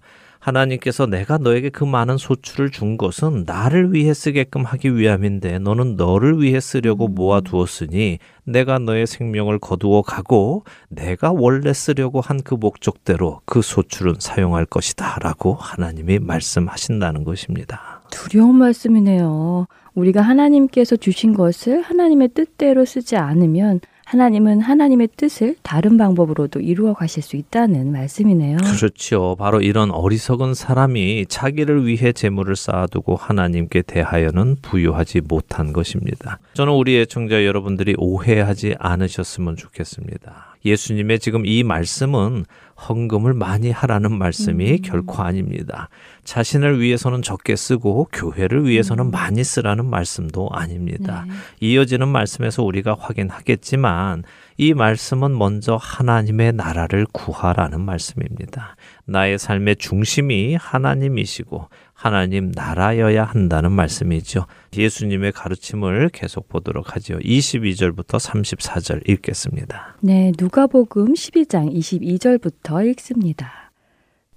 하나님께서 0.50 1.06
내가 1.06 1.38
너에게 1.38 1.70
그 1.70 1.84
많은 1.84 2.18
소출을 2.18 2.72
준 2.72 2.98
것은 2.98 3.44
나를 3.46 3.94
위해 3.94 4.14
쓰게끔 4.14 4.66
하기 4.66 4.96
위함인데 4.96 5.60
너는 5.60 5.96
너를 5.96 6.42
위해 6.42 6.60
쓰려고 6.60 7.08
모아두었으니 7.08 8.20
내가 8.44 8.80
너의 8.80 9.06
생명을 9.06 9.60
거두어 9.60 10.02
가고 10.02 10.64
내가 10.90 11.32
원래 11.32 11.74
쓰려고 11.74 12.20
한 12.22 12.40
그 12.50 12.56
목적대로 12.56 13.42
그 13.46 13.62
소출은 13.62 14.16
사용할 14.20 14.66
것이다 14.66 15.20
라고 15.22 15.54
하나님이 15.54 16.20
말씀하신다는 16.20 17.24
것입니다. 17.24 18.02
두려운 18.10 18.56
말씀이네요. 18.56 19.68
우리가 19.94 20.22
하나님께서 20.22 20.96
주신 20.96 21.34
것을 21.34 21.82
하나님의 21.82 22.30
뜻대로 22.30 22.86
쓰지 22.86 23.18
않으면 23.18 23.82
하나님은 24.10 24.62
하나님의 24.62 25.10
뜻을 25.18 25.56
다른 25.62 25.96
방법으로도 25.96 26.62
이루어 26.62 26.96
가실 26.96 27.22
수 27.22 27.36
있다는 27.36 27.92
말씀이네요. 27.92 28.58
그렇죠. 28.58 29.36
바로 29.38 29.62
이런 29.62 29.92
어리석은 29.92 30.56
사람이 30.56 31.28
자기를 31.30 31.86
위해 31.86 32.12
재물을 32.12 32.56
쌓아두고 32.56 33.16
하나님께 33.16 33.84
대하여는 33.84 34.56
부유하지 34.64 35.22
못한 35.22 35.74
것입니다. 35.74 36.40
저는 36.56 36.74
우리 36.74 36.98
애청자 36.98 37.46
여러분들이 37.46 37.94
오해하지 38.00 38.78
않으셨으면 38.80 39.56
좋겠습니다. 39.58 40.56
예수님의 40.66 41.20
지금 41.20 41.46
이 41.46 41.62
말씀은 41.62 42.46
헌금을 42.90 43.36
많이 43.36 43.70
하라는 43.70 44.18
말씀이 44.18 44.80
결코 44.80 45.22
아닙니다. 45.22 45.90
자신을 46.24 46.80
위해서는 46.80 47.22
적게 47.22 47.56
쓰고 47.56 48.10
교회를 48.12 48.68
위해서는 48.68 49.12
많이 49.12 49.44
쓰라는 49.44 49.86
말씀도 49.86 50.50
아닙니다. 50.52 51.26
이어지는 51.60 52.08
말씀에서 52.08 52.64
우리가 52.64 52.96
확인하겠지만 53.00 54.24
이 54.58 54.74
말씀은 54.74 55.38
먼저 55.38 55.78
하나님의 55.82 56.54
나라를 56.54 57.06
구하라는 57.14 57.82
말씀입니다. 57.82 58.76
나의 59.06 59.40
삶의 59.40 59.78
중심이 59.78 60.56
하나님이시고 60.56 61.70
하나님 61.94 62.52
나라여야 62.54 63.24
한다는 63.24 63.72
말씀이죠. 63.72 64.46
예수님의 64.78 65.32
가르침을 65.32 66.10
계속 66.10 66.48
보도록 66.48 66.96
하죠. 66.96 67.18
22절부터 67.20 68.20
34절 68.20 69.08
읽겠습니다. 69.10 69.98
네, 70.02 70.32
누가복음 70.38 71.14
12장 71.14 71.74
22절부터 71.74 72.86
읽습니다. 72.92 73.72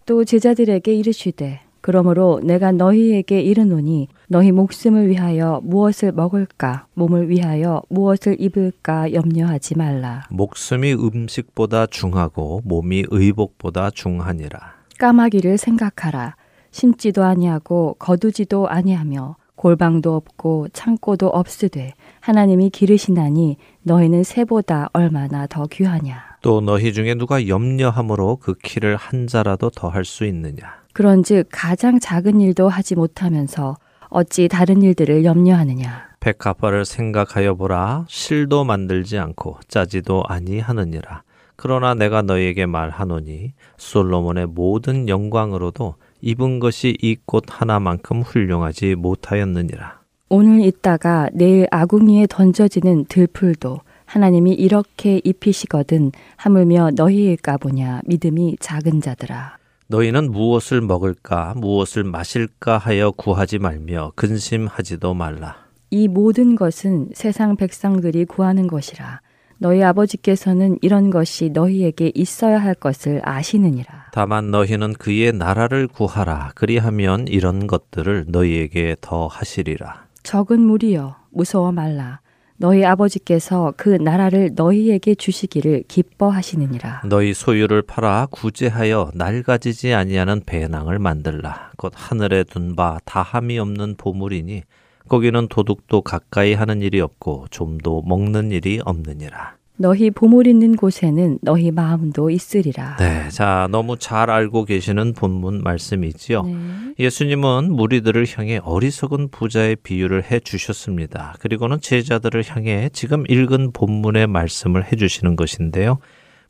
또 0.06 0.24
제자들에게 0.24 0.92
이르시되 0.92 1.60
그러므로 1.82 2.40
내가 2.42 2.72
너희에게 2.72 3.40
이르노니 3.40 4.08
너희 4.28 4.52
목숨을 4.52 5.08
위하여 5.08 5.60
무엇을 5.64 6.12
먹을까, 6.12 6.86
몸을 6.94 7.28
위하여 7.28 7.82
무엇을 7.90 8.36
입을까 8.40 9.12
염려하지 9.12 9.76
말라. 9.76 10.22
목숨이 10.30 10.94
음식보다 10.94 11.86
중하고 11.86 12.62
몸이 12.64 13.04
의복보다 13.10 13.90
중하니라. 13.90 14.58
까마귀를 14.98 15.58
생각하라. 15.58 16.36
심지도 16.70 17.24
아니하고 17.24 17.96
거두지도 17.98 18.68
아니하며 18.68 19.36
골방도 19.56 20.14
없고 20.14 20.68
창고도 20.72 21.28
없으되 21.28 21.92
하나님이 22.20 22.70
기르시나니 22.70 23.56
너희는 23.82 24.22
새보다 24.22 24.88
얼마나 24.92 25.46
더 25.46 25.66
귀하냐. 25.66 26.32
또 26.42 26.60
너희 26.60 26.92
중에 26.92 27.14
누가 27.14 27.46
염려함으로 27.46 28.36
그 28.36 28.54
키를 28.54 28.96
한 28.96 29.26
자라도 29.26 29.70
더할 29.70 30.04
수 30.04 30.24
있느냐. 30.24 30.81
그런즉 30.92 31.48
가장 31.50 31.98
작은 31.98 32.40
일도 32.40 32.68
하지 32.68 32.94
못하면서 32.94 33.76
어찌 34.08 34.48
다른 34.48 34.82
일들을 34.82 35.24
염려하느냐. 35.24 36.12
백합화를 36.20 36.84
생각하여 36.84 37.54
보라. 37.54 38.04
실도 38.08 38.64
만들지 38.64 39.18
않고 39.18 39.56
짜지도 39.68 40.24
아니하느니라. 40.28 41.22
그러나 41.56 41.94
내가 41.94 42.22
너희에게 42.22 42.66
말하노니 42.66 43.52
솔로몬의 43.76 44.46
모든 44.46 45.08
영광으로도 45.08 45.94
입은 46.20 46.60
것이 46.60 46.96
이 47.00 47.16
꽃 47.26 47.44
하나만큼 47.48 48.22
훌륭하지 48.22 48.94
못하였느니라. 48.96 50.00
오늘 50.28 50.60
있다가 50.64 51.28
내일 51.32 51.66
아궁이에 51.70 52.26
던져지는 52.28 53.04
들풀도 53.06 53.80
하나님이 54.06 54.52
이렇게 54.52 55.20
입히시거든 55.24 56.12
하물며 56.36 56.90
너희일까 56.94 57.56
보냐 57.58 58.00
믿음이 58.06 58.56
작은 58.60 59.00
자들아. 59.00 59.56
너희는 59.88 60.30
무엇을 60.30 60.80
먹을까 60.80 61.54
무엇을 61.56 62.04
마실까 62.04 62.78
하여 62.78 63.10
구하지 63.10 63.58
말며 63.58 64.12
근심하지도 64.16 65.14
말라. 65.14 65.56
이 65.90 66.08
모든 66.08 66.56
것은 66.56 67.10
세상 67.12 67.56
백성들이 67.56 68.24
구하는 68.24 68.66
것이라. 68.66 69.20
너희 69.58 69.82
아버지께서는 69.84 70.78
이런 70.82 71.10
것이 71.10 71.50
너희에게 71.50 72.10
있어야 72.14 72.58
할 72.58 72.74
것을 72.74 73.20
아시느니라. 73.22 74.06
다만 74.12 74.50
너희는 74.50 74.94
그의 74.94 75.32
나라를 75.32 75.86
구하라. 75.86 76.52
그리하면 76.56 77.28
이런 77.28 77.66
것들을 77.68 78.24
너희에게 78.28 78.96
더 79.00 79.26
하시리라. 79.28 80.06
적은 80.22 80.60
무리여 80.60 81.16
무서워 81.30 81.70
말라. 81.70 82.21
너희 82.62 82.84
아버지께서 82.84 83.74
그 83.76 83.88
나라를 83.88 84.52
너희에게 84.54 85.16
주시기를 85.16 85.82
기뻐하시느니라. 85.88 87.02
너희 87.06 87.34
소유를 87.34 87.82
팔아 87.82 88.28
구제하여 88.30 89.10
낡아지지 89.14 89.92
아니하는 89.92 90.42
배낭을 90.46 91.00
만들라. 91.00 91.72
곧 91.76 91.92
하늘에 91.96 92.44
둔 92.44 92.76
바 92.76 93.00
다함이 93.04 93.58
없는 93.58 93.96
보물이니 93.96 94.62
거기는 95.08 95.48
도둑도 95.48 96.02
가까이 96.02 96.54
하는 96.54 96.82
일이 96.82 97.00
없고 97.00 97.48
좀도 97.50 98.04
먹는 98.06 98.52
일이 98.52 98.80
없느니라. 98.84 99.56
너희 99.82 100.12
보물 100.12 100.46
있는 100.46 100.76
곳에는 100.76 101.40
너희 101.42 101.72
마음도 101.72 102.30
있으리라. 102.30 102.96
네, 102.98 103.28
자 103.30 103.66
너무 103.72 103.98
잘 103.98 104.30
알고 104.30 104.64
계시는 104.64 105.12
본문 105.12 105.62
말씀이지요. 105.64 106.42
네. 106.44 106.56
예수님은 107.00 107.72
무리들을 107.72 108.24
향해 108.36 108.60
어리석은 108.62 109.30
부자의 109.30 109.76
비유를 109.82 110.30
해 110.30 110.38
주셨습니다. 110.38 111.34
그리고는 111.40 111.80
제자들을 111.80 112.44
향해 112.46 112.90
지금 112.92 113.24
읽은 113.28 113.72
본문의 113.72 114.28
말씀을 114.28 114.84
해 114.84 114.94
주시는 114.94 115.34
것인데요. 115.34 115.98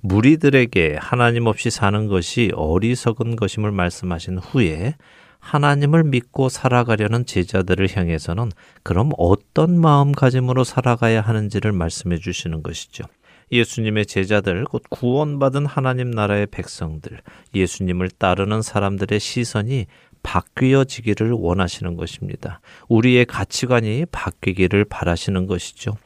무리들에게 0.00 0.98
하나님 1.00 1.46
없이 1.46 1.70
사는 1.70 2.08
것이 2.08 2.50
어리석은 2.54 3.36
것임을 3.36 3.72
말씀하신 3.72 4.38
후에 4.38 4.94
하나님을 5.38 6.04
믿고 6.04 6.50
살아가려는 6.50 7.24
제자들을 7.24 7.88
향해서는 7.96 8.52
그럼 8.82 9.10
어떤 9.16 9.80
마음가짐으로 9.80 10.64
살아가야 10.64 11.22
하는지를 11.22 11.72
말씀해 11.72 12.18
주시는 12.18 12.62
것이죠. 12.62 13.04
예수님의 13.52 14.06
제자들, 14.06 14.64
곧 14.64 14.82
구원받은 14.88 15.66
하나님 15.66 16.10
나라의 16.10 16.46
백성들, 16.46 17.20
예수님을 17.54 18.10
따르는 18.10 18.62
사람들의 18.62 19.20
시선이 19.20 19.86
바뀌어지기를 20.22 21.32
원하시는 21.32 21.96
것입니다. 21.96 22.60
우리의 22.88 23.26
가치관이 23.26 24.06
바뀌기를 24.10 24.86
바라시는 24.86 25.46
것이죠. 25.46 25.96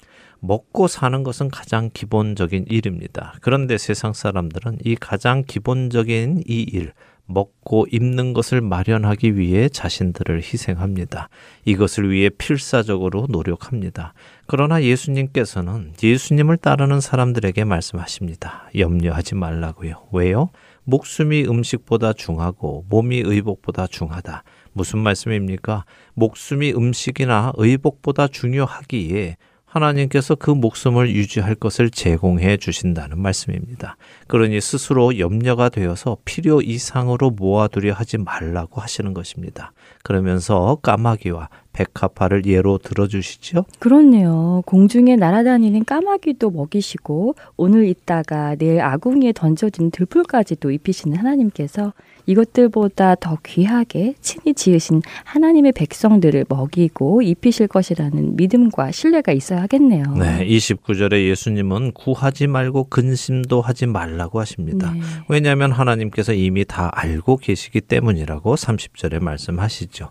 먹고 0.40 0.86
사는 0.88 1.22
것은 1.22 1.48
가장 1.48 1.90
기본적인 1.92 2.66
일입니다. 2.68 3.34
그런데 3.40 3.78
세상 3.78 4.12
사람들은 4.12 4.78
이 4.84 4.96
가장 4.96 5.42
기본적인 5.46 6.42
이 6.46 6.62
일, 6.62 6.92
먹고 7.26 7.86
입는 7.90 8.32
것을 8.32 8.60
마련하기 8.60 9.36
위해 9.36 9.68
자신들을 9.68 10.38
희생합니다. 10.38 11.28
이것을 11.64 12.10
위해 12.10 12.30
필사적으로 12.30 13.26
노력합니다. 13.28 14.14
그러나 14.46 14.82
예수님께서는 14.82 15.92
예수님을 16.02 16.56
따르는 16.56 17.00
사람들에게 17.00 17.64
말씀하십니다. 17.64 18.70
염려하지 18.76 19.34
말라고요. 19.34 20.06
왜요? 20.12 20.50
목숨이 20.84 21.44
음식보다 21.44 22.12
중하고 22.12 22.84
몸이 22.88 23.22
의복보다 23.24 23.88
중하다. 23.88 24.44
무슨 24.72 25.00
말씀입니까? 25.00 25.84
목숨이 26.14 26.72
음식이나 26.72 27.52
의복보다 27.56 28.28
중요하기에 28.28 29.36
하나님께서 29.76 30.34
그 30.34 30.50
목숨을 30.50 31.14
유지할 31.14 31.54
것을 31.54 31.90
제공해 31.90 32.56
주신다는 32.56 33.20
말씀입니다. 33.20 33.96
그러니 34.26 34.60
스스로 34.60 35.18
염려가 35.18 35.68
되어서 35.68 36.16
필요 36.24 36.60
이상으로 36.60 37.30
모아두려 37.30 37.92
하지 37.92 38.18
말라고 38.18 38.80
하시는 38.80 39.12
것입니다. 39.14 39.72
그러면서 40.02 40.78
까마귀와 40.82 41.48
백합화를 41.72 42.46
예로 42.46 42.78
들어주시죠. 42.78 43.66
그렇네요. 43.78 44.62
공중에 44.64 45.16
날아다니는 45.16 45.84
까마귀도 45.84 46.50
먹이시고 46.50 47.34
오늘 47.56 47.86
있다가 47.86 48.56
내일 48.56 48.80
아궁이에 48.80 49.32
던져진 49.32 49.90
들풀까지도 49.90 50.70
입히시는 50.70 51.18
하나님께서 51.18 51.92
이것들보다 52.26 53.16
더 53.16 53.38
귀하게 53.44 54.14
친히 54.20 54.54
지으신 54.54 55.02
하나님의 55.24 55.72
백성들을 55.72 56.46
먹이고 56.48 57.22
입히실 57.22 57.68
것이라는 57.68 58.36
믿음과 58.36 58.90
신뢰가 58.90 59.32
있어야 59.32 59.62
하겠네요. 59.62 60.04
네, 60.18 60.46
29절에 60.46 61.28
예수님은 61.28 61.92
구하지 61.92 62.46
말고 62.46 62.84
근심도 62.84 63.60
하지 63.60 63.86
말라고 63.86 64.40
하십니다. 64.40 64.92
네. 64.92 65.00
왜냐하면 65.28 65.72
하나님께서 65.72 66.32
이미 66.32 66.64
다 66.64 66.90
알고 66.92 67.38
계시기 67.38 67.80
때문이라고 67.80 68.54
30절에 68.54 69.22
말씀하시죠. 69.22 70.10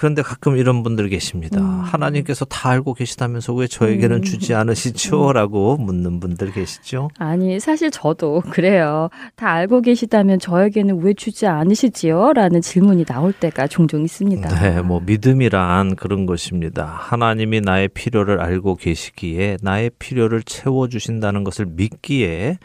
그런데 0.00 0.22
가끔 0.22 0.56
이런 0.56 0.82
분들 0.82 1.10
계십니다. 1.10 1.60
음. 1.60 1.80
하나님께서 1.80 2.46
다 2.46 2.70
알고 2.70 2.94
계시다면서 2.94 3.52
왜 3.52 3.66
저에게는 3.66 4.16
음. 4.16 4.22
주지 4.22 4.54
않으시죠? 4.54 5.34
라고 5.34 5.76
묻는 5.76 6.20
분들 6.20 6.52
계시죠. 6.52 7.10
아니, 7.18 7.60
사실 7.60 7.90
저도 7.90 8.42
그래요. 8.48 9.10
다 9.36 9.50
알고 9.50 9.82
계시다면 9.82 10.38
저에게는 10.38 11.02
왜 11.02 11.12
주지 11.12 11.46
않으시지요? 11.46 12.32
라는 12.32 12.62
질문이 12.62 13.04
나올 13.04 13.34
때가 13.34 13.66
종종 13.66 14.02
있습니다. 14.02 14.48
네, 14.48 14.80
뭐 14.80 15.02
믿음이란 15.04 15.96
그런 15.96 16.24
것입니다. 16.24 16.86
하나님이 16.86 17.60
나의 17.60 17.88
필요를 17.88 18.40
알고 18.40 18.76
계시기에 18.76 19.58
나의 19.60 19.90
필요를 19.98 20.44
채워 20.44 20.88
주신다는 20.88 21.44
것을 21.44 21.66
믿기에 21.66 22.56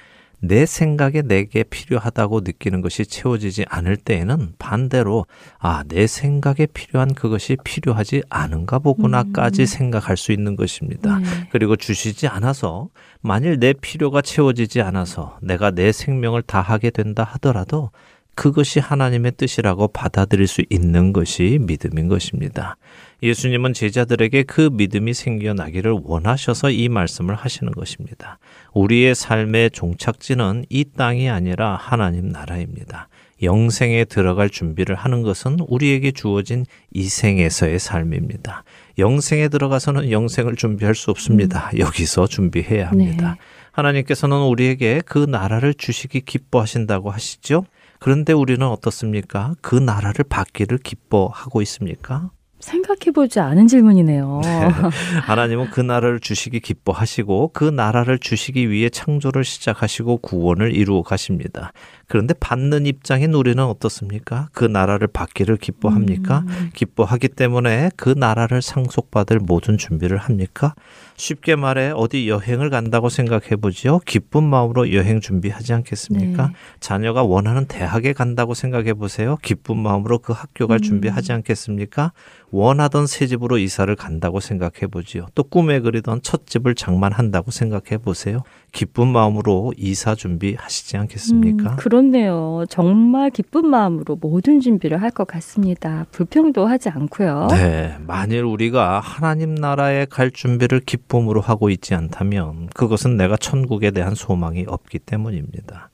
내 0.47 0.65
생각에 0.65 1.21
내게 1.21 1.63
필요하다고 1.63 2.41
느끼는 2.41 2.81
것이 2.81 3.05
채워지지 3.05 3.65
않을 3.69 3.97
때에는 3.97 4.53
반대로 4.59 5.25
아, 5.57 5.83
내 5.87 6.07
생각에 6.07 6.67
필요한 6.73 7.13
그것이 7.13 7.57
필요하지 7.63 8.23
않은가 8.29 8.79
보구나까지 8.79 9.65
생각할 9.65 10.17
수 10.17 10.31
있는 10.31 10.55
것입니다. 10.55 11.19
네. 11.19 11.25
그리고 11.51 11.75
주시지 11.75 12.27
않아서 12.27 12.89
만일 13.21 13.59
내 13.59 13.73
필요가 13.73 14.21
채워지지 14.21 14.81
않아서 14.81 15.37
내가 15.41 15.71
내 15.71 15.91
생명을 15.91 16.43
다하게 16.43 16.91
된다 16.91 17.23
하더라도 17.23 17.91
그것이 18.35 18.79
하나님의 18.79 19.33
뜻이라고 19.37 19.87
받아들일 19.87 20.47
수 20.47 20.61
있는 20.69 21.13
것이 21.13 21.57
믿음인 21.61 22.07
것입니다. 22.09 22.77
예수님은 23.23 23.73
제자들에게 23.73 24.43
그 24.43 24.69
믿음이 24.71 25.13
생겨나기를 25.13 25.99
원하셔서 26.03 26.69
이 26.69 26.89
말씀을 26.89 27.33
하시는 27.33 27.71
것입니다. 27.71 28.37
우리의 28.73 29.15
삶의 29.15 29.71
종착지는 29.71 30.65
이 30.69 30.85
땅이 30.95 31.29
아니라 31.29 31.75
하나님 31.75 32.29
나라입니다. 32.29 33.07
영생에 33.41 34.05
들어갈 34.05 34.49
준비를 34.49 34.95
하는 34.95 35.21
것은 35.21 35.57
우리에게 35.67 36.11
주어진 36.11 36.65
이 36.93 37.03
생에서의 37.03 37.79
삶입니다. 37.79 38.63
영생에 38.97 39.49
들어가서는 39.49 40.11
영생을 40.11 40.55
준비할 40.55 40.95
수 40.95 41.11
없습니다. 41.11 41.69
여기서 41.77 42.27
준비해야 42.27 42.89
합니다. 42.89 43.37
네. 43.37 43.45
하나님께서는 43.71 44.37
우리에게 44.37 45.01
그 45.05 45.19
나라를 45.19 45.73
주시기 45.73 46.21
기뻐하신다고 46.21 47.11
하시죠? 47.11 47.65
그런데 47.99 48.33
우리는 48.33 48.65
어떻습니까? 48.65 49.53
그 49.61 49.75
나라를 49.75 50.25
받기를 50.27 50.79
기뻐하고 50.79 51.61
있습니까? 51.63 52.29
생각해보지 52.59 53.39
않은 53.39 53.67
질문이네요. 53.67 54.41
하나님은 55.27 55.69
그 55.69 55.81
나라를 55.81 56.19
주시기 56.19 56.59
기뻐하시고 56.61 57.51
그 57.53 57.65
나라를 57.65 58.17
주시기 58.17 58.71
위해 58.71 58.89
창조를 58.89 59.43
시작하시고 59.43 60.17
구원을 60.17 60.75
이루어 60.75 61.03
가십니다. 61.03 61.73
그런데 62.07 62.33
받는 62.35 62.85
입장인 62.85 63.33
우리는 63.33 63.63
어떻습니까? 63.63 64.49
그 64.53 64.65
나라를 64.65 65.07
받기를 65.07 65.57
기뻐합니까? 65.57 66.43
음. 66.47 66.69
기뻐하기 66.73 67.29
때문에 67.29 67.91
그 67.95 68.13
나라를 68.15 68.61
상속받을 68.61 69.39
모든 69.39 69.77
준비를 69.77 70.17
합니까? 70.17 70.75
쉽게 71.17 71.55
말해 71.55 71.91
어디 71.95 72.29
여행을 72.29 72.69
간다고 72.69 73.09
생각해 73.09 73.55
보지요. 73.55 73.99
기쁜 73.99 74.43
마음으로 74.43 74.93
여행 74.93 75.21
준비하지 75.21 75.73
않겠습니까? 75.73 76.47
네. 76.47 76.53
자녀가 76.79 77.23
원하는 77.23 77.65
대학에 77.65 78.13
간다고 78.13 78.53
생각해 78.53 78.93
보세요. 78.93 79.37
기쁜 79.41 79.77
마음으로 79.77 80.19
그 80.19 80.33
학교 80.33 80.67
갈 80.67 80.79
음. 80.79 80.81
준비하지 80.81 81.31
않겠습니까? 81.31 82.11
원하던 82.51 83.07
새 83.07 83.27
집으로 83.27 83.57
이사를 83.57 83.93
간다고 83.95 84.39
생각해 84.39 84.87
보지요. 84.91 85.27
또 85.35 85.43
꿈에 85.43 85.79
그리던 85.79 86.21
첫 86.21 86.47
집을 86.47 86.75
장만한다고 86.75 87.51
생각해 87.51 87.97
보세요. 87.97 88.43
기쁜 88.71 89.07
마음으로 89.07 89.73
이사 89.77 90.15
준비하시지 90.15 90.97
않겠습니까? 90.97 91.71
음, 91.71 91.75
그렇네요. 91.99 92.65
정말 92.67 93.29
기쁜 93.29 93.67
마음으로 93.69 94.17
모든 94.19 94.59
준비를 94.59 95.01
할 95.01 95.11
것 95.15 95.25
같습니다. 95.27 96.05
불평도 96.11 96.65
하지 96.65 96.89
않고요. 96.89 97.47
네, 97.51 97.95
만일 98.05 98.43
우리가 98.43 98.99
하나님 98.99 99.55
나라에 99.55 100.03
갈 100.05 100.29
준비를 100.29 100.81
기쁨으로 100.81 101.39
하고 101.39 101.69
있지 101.69 101.95
않다면 101.95 102.67
그것은 102.73 103.15
내가 103.15 103.37
천국에 103.37 103.91
대한 103.91 104.13
소망이 104.13 104.65
없기 104.67 104.99
때문입니다. 104.99 105.89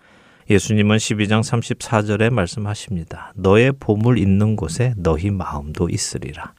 예수님은 0.50 0.98
12장 0.98 1.42
34절에 1.44 2.32
말씀하십니다. 2.32 3.32
너의 3.36 3.72
보물 3.80 4.18
있는 4.18 4.56
곳에 4.56 4.96
너희 4.98 5.30
마음도 5.30 5.88
있으리라. 5.88 6.54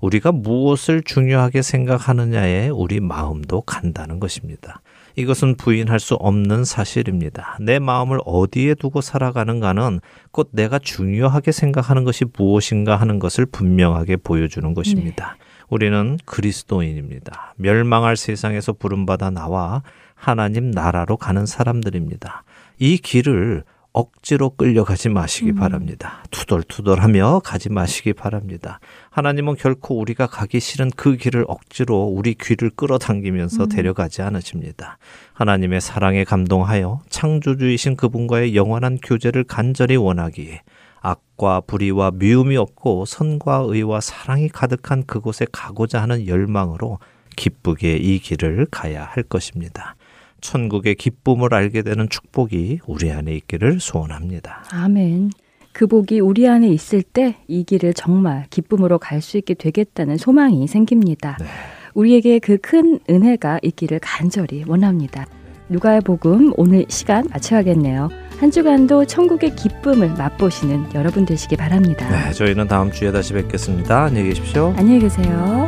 우리가 0.00 0.32
무엇을 0.32 1.02
중요하게 1.02 1.60
생각하느냐에 1.60 2.70
우리 2.70 3.00
마음도 3.00 3.60
간다는 3.60 4.20
것입니다. 4.20 4.80
이것은 5.16 5.56
부인할 5.56 5.98
수 5.98 6.14
없는 6.14 6.64
사실입니다. 6.64 7.56
내 7.60 7.78
마음을 7.78 8.18
어디에 8.24 8.74
두고 8.74 9.00
살아가는가는 9.00 10.00
곧 10.30 10.50
내가 10.52 10.78
중요하게 10.78 11.52
생각하는 11.52 12.04
것이 12.04 12.26
무엇인가 12.36 12.96
하는 12.96 13.18
것을 13.18 13.46
분명하게 13.46 14.16
보여주는 14.16 14.72
것입니다. 14.74 15.36
우리는 15.68 16.18
그리스도인입니다. 16.26 17.54
멸망할 17.56 18.16
세상에서 18.16 18.74
부름받아 18.74 19.30
나와 19.30 19.82
하나님 20.14 20.70
나라로 20.70 21.16
가는 21.16 21.46
사람들입니다. 21.46 22.44
이 22.78 22.98
길을 22.98 23.64
억지로 23.96 24.50
끌려가지 24.50 25.08
마시기 25.08 25.54
바랍니다. 25.54 26.22
투덜투덜하며 26.30 27.40
가지 27.42 27.70
마시기 27.70 28.12
바랍니다. 28.12 28.78
하나님은 29.08 29.56
결코 29.56 29.98
우리가 29.98 30.26
가기 30.26 30.60
싫은 30.60 30.90
그 30.96 31.16
길을 31.16 31.46
억지로 31.48 32.02
우리 32.02 32.34
귀를 32.34 32.68
끌어당기면서 32.68 33.68
데려가지 33.68 34.20
않으십니다. 34.20 34.98
하나님의 35.32 35.80
사랑에 35.80 36.24
감동하여 36.24 37.00
창조주이신 37.08 37.96
그분과의 37.96 38.54
영원한 38.54 38.98
교제를 38.98 39.44
간절히 39.44 39.96
원하기에 39.96 40.60
악과 41.00 41.62
불의와 41.62 42.10
미움이 42.10 42.58
없고 42.58 43.06
선과 43.06 43.64
의와 43.68 44.02
사랑이 44.02 44.50
가득한 44.50 45.04
그곳에 45.06 45.46
가고자 45.50 46.02
하는 46.02 46.26
열망으로 46.26 46.98
기쁘게 47.34 47.96
이 47.96 48.18
길을 48.18 48.66
가야 48.70 49.04
할 49.04 49.22
것입니다. 49.22 49.96
천국의 50.40 50.94
기쁨을 50.96 51.52
알게 51.54 51.82
되는 51.82 52.08
축복이 52.08 52.80
우리 52.86 53.10
안에 53.10 53.32
있기를 53.34 53.80
소원합니다. 53.80 54.64
아멘. 54.72 55.30
그 55.72 55.86
복이 55.86 56.20
우리 56.20 56.48
안에 56.48 56.68
있을 56.68 57.02
때 57.02 57.36
이 57.48 57.64
길을 57.64 57.92
정말 57.94 58.46
기쁨으로 58.50 58.98
갈 58.98 59.20
수 59.20 59.36
있게 59.38 59.54
되겠다는 59.54 60.16
소망이 60.16 60.66
생깁니다. 60.66 61.36
네. 61.40 61.46
우리에게 61.94 62.38
그 62.38 62.58
큰 62.58 62.98
은혜가 63.10 63.60
있기를 63.62 63.98
간절히 64.02 64.64
원합니다. 64.66 65.26
누가의 65.68 66.00
복음 66.02 66.52
오늘 66.56 66.84
시간 66.88 67.24
마쳐야겠네요. 67.30 68.08
한 68.38 68.50
주간도 68.50 69.06
천국의 69.06 69.56
기쁨을 69.56 70.10
맛보시는 70.10 70.94
여러분 70.94 71.24
되시기 71.26 71.56
바랍니다. 71.56 72.08
네, 72.08 72.32
저희는 72.32 72.68
다음 72.68 72.92
주에 72.92 73.10
다시 73.10 73.32
뵙겠습니다. 73.32 74.04
안녕히 74.04 74.28
계십시오. 74.28 74.72
안녕히 74.76 75.00
계세요. 75.00 75.66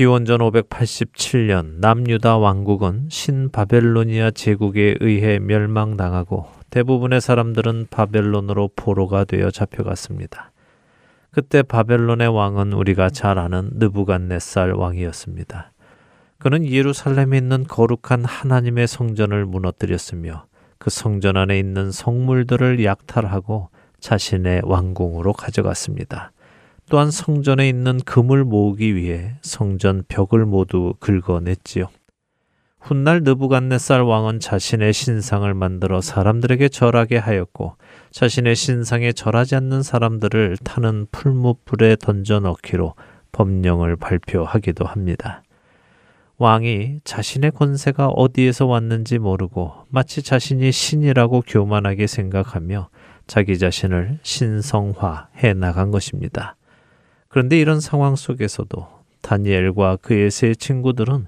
기원전 0.00 0.38
587년 0.40 1.74
남유다 1.80 2.38
왕국은 2.38 3.08
신바벨로니아 3.10 4.30
제국에 4.30 4.96
의해 4.98 5.38
멸망당하고 5.38 6.46
대부분의 6.70 7.20
사람들은 7.20 7.88
바벨론으로 7.90 8.70
포로가 8.76 9.24
되어 9.24 9.50
잡혀갔습니다. 9.50 10.52
그때 11.32 11.62
바벨론의 11.62 12.28
왕은 12.28 12.72
우리가 12.72 13.10
잘 13.10 13.38
아는 13.38 13.72
느부갓네살 13.74 14.72
왕이었습니다. 14.72 15.70
그는 16.38 16.66
예루살렘에 16.66 17.36
있는 17.36 17.64
거룩한 17.64 18.24
하나님의 18.24 18.88
성전을 18.88 19.44
무너뜨렸으며 19.44 20.46
그 20.78 20.88
성전 20.88 21.36
안에 21.36 21.58
있는 21.58 21.92
성물들을 21.92 22.82
약탈하고 22.82 23.68
자신의 24.00 24.62
왕궁으로 24.64 25.34
가져갔습니다. 25.34 26.32
또한 26.90 27.12
성전에 27.12 27.68
있는 27.68 28.00
금을 28.00 28.44
모으기 28.44 28.96
위해 28.96 29.36
성전 29.42 30.02
벽을 30.08 30.44
모두 30.44 30.92
긁어냈지요. 30.98 31.86
훗날 32.80 33.22
느부갓네살 33.22 34.02
왕은 34.02 34.40
자신의 34.40 34.92
신상을 34.92 35.54
만들어 35.54 36.00
사람들에게 36.00 36.68
절하게 36.68 37.18
하였고 37.18 37.76
자신의 38.10 38.56
신상에 38.56 39.12
절하지 39.12 39.54
않는 39.54 39.84
사람들을 39.84 40.56
타는 40.64 41.06
풀무불에 41.12 41.96
던져 42.00 42.40
넣기로 42.40 42.94
법령을 43.30 43.94
발표하기도 43.94 44.84
합니다. 44.84 45.44
왕이 46.38 47.02
자신의 47.04 47.52
권세가 47.52 48.08
어디에서 48.08 48.66
왔는지 48.66 49.20
모르고 49.20 49.74
마치 49.90 50.22
자신이 50.22 50.72
신이라고 50.72 51.44
교만하게 51.46 52.08
생각하며 52.08 52.88
자기 53.28 53.58
자신을 53.58 54.18
신성화해 54.22 55.54
나간 55.54 55.92
것입니다. 55.92 56.56
그런데 57.30 57.58
이런 57.60 57.80
상황 57.80 58.16
속에서도 58.16 58.88
다니엘과 59.22 59.98
그의 60.02 60.32
세 60.32 60.52
친구들은 60.52 61.26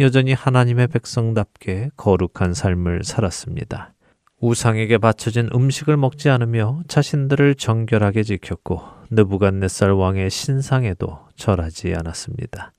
여전히 0.00 0.32
하나님의 0.32 0.88
백성답게 0.88 1.90
거룩한 1.96 2.54
삶을 2.54 3.04
살았습니다. 3.04 3.92
우상에게 4.40 4.96
바쳐진 4.96 5.50
음식을 5.54 5.98
먹지 5.98 6.30
않으며 6.30 6.80
자신들을 6.88 7.54
정결하게 7.56 8.22
지켰고 8.22 8.80
느부갓네살 9.10 9.92
왕의 9.92 10.30
신상에도 10.30 11.20
절하지 11.36 11.94
않았습니다. 11.96 12.72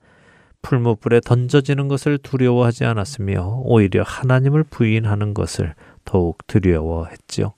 풀무불에 0.62 1.20
던져지는 1.20 1.86
것을 1.86 2.18
두려워하지 2.18 2.84
않았으며 2.86 3.62
오히려 3.64 4.02
하나님을 4.02 4.64
부인하는 4.64 5.32
것을 5.32 5.74
더욱 6.04 6.44
두려워했지요. 6.48 7.54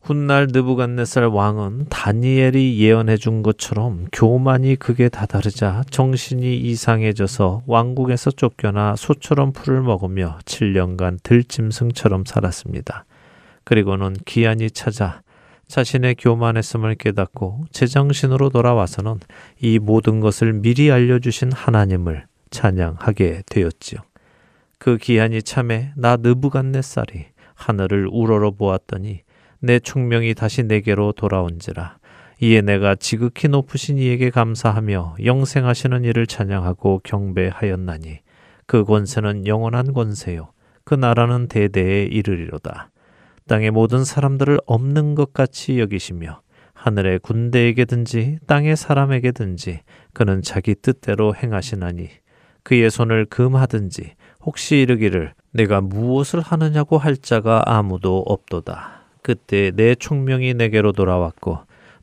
훗날 0.00 0.48
느부갓네살 0.50 1.24
왕은 1.24 1.86
다니엘이 1.90 2.78
예언해 2.80 3.16
준 3.16 3.42
것처럼 3.42 4.06
교만이 4.12 4.76
극에 4.76 5.08
다다르자 5.08 5.82
정신이 5.90 6.56
이상해져서 6.56 7.64
왕국에서 7.66 8.30
쫓겨나 8.30 8.96
소처럼 8.96 9.52
풀을 9.52 9.82
먹으며 9.82 10.38
7년간 10.44 11.22
들짐승처럼 11.22 12.24
살았습니다. 12.24 13.04
그리고는 13.64 14.16
기한이 14.24 14.70
찾아 14.70 15.20
자신의 15.66 16.14
교만했음을 16.14 16.94
깨닫고 16.94 17.66
제정신으로 17.72 18.48
돌아와서는 18.48 19.20
이 19.60 19.78
모든 19.78 20.20
것을 20.20 20.54
미리 20.54 20.90
알려주신 20.90 21.52
하나님을 21.52 22.24
찬양하게 22.50 23.42
되었지요. 23.44 24.00
그 24.78 24.96
기한이 24.96 25.42
참에 25.42 25.92
나 25.96 26.16
느부갓네살이 26.16 27.26
하늘을 27.54 28.08
우러러 28.10 28.52
보았더니 28.52 29.20
내 29.60 29.78
총명이 29.78 30.34
다시 30.34 30.62
내게로 30.62 31.12
돌아온지라. 31.12 31.98
이에 32.40 32.60
내가 32.60 32.94
지극히 32.94 33.48
높으신 33.48 33.98
이에게 33.98 34.30
감사하며 34.30 35.16
영생하시는 35.24 36.04
이를 36.04 36.26
찬양하고 36.26 37.00
경배하였나니. 37.02 38.20
그 38.66 38.84
권세는 38.84 39.46
영원한 39.46 39.92
권세요. 39.92 40.52
그 40.84 40.94
나라는 40.94 41.48
대대에 41.48 42.04
이르리로다. 42.04 42.90
땅의 43.48 43.72
모든 43.72 44.04
사람들을 44.04 44.58
없는 44.66 45.14
것 45.14 45.32
같이 45.32 45.80
여기시며 45.80 46.42
하늘의 46.74 47.18
군대에게든지 47.20 48.38
땅의 48.46 48.76
사람에게든지 48.76 49.80
그는 50.12 50.42
자기 50.42 50.76
뜻대로 50.76 51.34
행하시나니. 51.34 52.08
그의 52.62 52.90
손을 52.90 53.24
금하든지 53.24 54.14
혹시 54.42 54.76
이르기를 54.76 55.32
내가 55.52 55.80
무엇을 55.80 56.40
하느냐고 56.40 56.98
할 56.98 57.16
자가 57.16 57.62
아무도 57.66 58.18
없도다. 58.20 58.97
그때 59.22 59.70
내 59.74 59.94
총명이 59.94 60.54
내게로 60.54 60.92
돌아왔고 60.92 61.58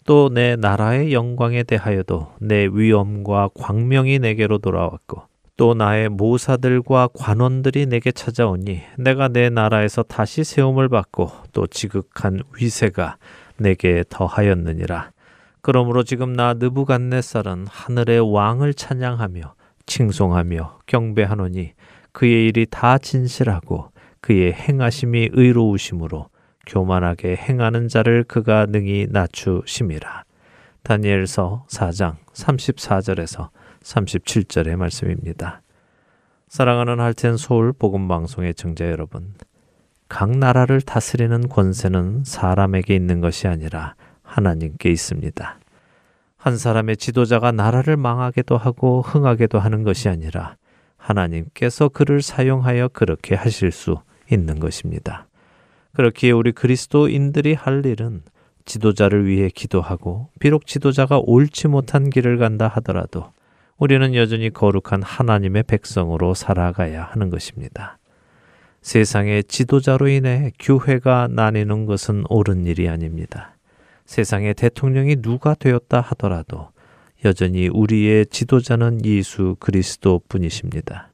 또 0.06 0.30
내 0.30 0.56
나라의 0.56 1.14
영광에 1.14 1.64
대하여도 1.64 2.34
내 2.40 2.68
위엄과 2.72 3.50
광명이 3.56 4.20
내게로 4.20 4.60
돌아왔고 4.60 5.24
또 5.58 5.74
나의 5.74 6.10
모사들과 6.10 7.10
관원들이 7.14 7.86
내게 7.88 8.12
찾아오니 8.12 8.82
내가 8.98 9.30
내 9.30 9.50
나라에서 9.50 10.04
다시 10.04 10.44
세움을 10.44 10.90
받고 10.90 11.32
또 11.54 11.66
지극한 11.66 12.42
위세가 12.56 13.18
내게 13.58 14.04
더하였느니라. 14.10 15.12
그러므로 15.62 16.04
지금 16.04 16.34
나 16.34 16.54
느부갓네살은 16.54 17.68
하늘의 17.70 18.32
왕을 18.32 18.74
찬양하며 18.74 19.54
칭송하며 19.86 20.80
경배하노니 20.86 21.72
그의 22.12 22.48
일이 22.48 22.68
다 22.70 22.98
진실하고 22.98 23.92
그의 24.22 24.54
행하심이 24.54 25.30
의로우심으로 25.32 26.28
교만하게 26.66 27.36
행하는 27.36 27.88
자를 27.88 28.24
그가 28.24 28.66
능히 28.66 29.08
낮추심이라. 29.10 30.24
다니엘서 30.84 31.66
4장 31.70 32.16
34절에서 32.34 33.50
37절의 33.82 34.76
말씀입니다. 34.76 35.62
사랑하는 36.48 37.00
할텐 37.00 37.38
서울 37.38 37.74
복음 37.74 38.08
방송의 38.08 38.54
청자 38.54 38.90
여러분. 38.90 39.34
각 40.08 40.30
나라를 40.38 40.82
다스리는 40.82 41.50
권세는 41.50 42.24
사람에게 42.24 42.96
있는 42.96 43.20
것이 43.22 43.48
아니라 43.48 43.96
하나님께 44.22 44.92
있습니다. 44.92 45.60
한 46.38 46.58
사람의 46.58 46.98
지도자가 46.98 47.52
나라를 47.52 47.98
망하게도 47.98 48.58
하고 48.58 49.02
흥하게도 49.02 49.58
하는 49.60 49.84
것이 49.84 50.10
아니라 50.10 50.58
하나님께서 50.98 51.90
그를 51.90 52.22
사용하여 52.22 52.90
그렇게 52.90 53.34
하실 53.36 53.72
수 53.72 53.98
있는 54.32 54.60
것입니다. 54.60 55.28
그렇기에 55.96 56.32
우리 56.32 56.52
그리스도인들이 56.52 57.54
할 57.54 57.86
일은 57.86 58.22
지도자를 58.66 59.26
위해 59.28 59.50
기도하고 59.50 60.30
비록 60.40 60.68
지도자가 60.68 61.20
옳지 61.24 61.68
못한 61.68 62.10
길을 62.10 62.38
간다 62.38 62.68
하더라도 62.68 63.32
우리는 63.78 64.16
여전히 64.16 64.52
거룩한 64.52 65.04
하나님의 65.04 65.64
백성으로 65.64 66.34
살아가야 66.34 67.04
하는 67.04 67.30
것입니다. 67.30 67.98
세상의 68.82 69.46
지도자로 69.46 70.08
인해 70.08 70.52
교회가 70.60 71.28
나뉘는 71.32 71.86
것은 71.86 72.24
옳은 72.30 72.66
일이 72.66 72.88
아닙니다. 72.88 73.56
세상의 74.06 74.54
대통령이 74.54 75.18
누가 75.22 75.56
되었다 75.56 76.02
하더라도 76.02 76.70
여전히 77.24 77.68
우리의 77.68 78.28
지도자는 78.28 79.04
예수 79.06 79.56
그리스도 79.60 80.22
뿐이십니다. 80.30 81.10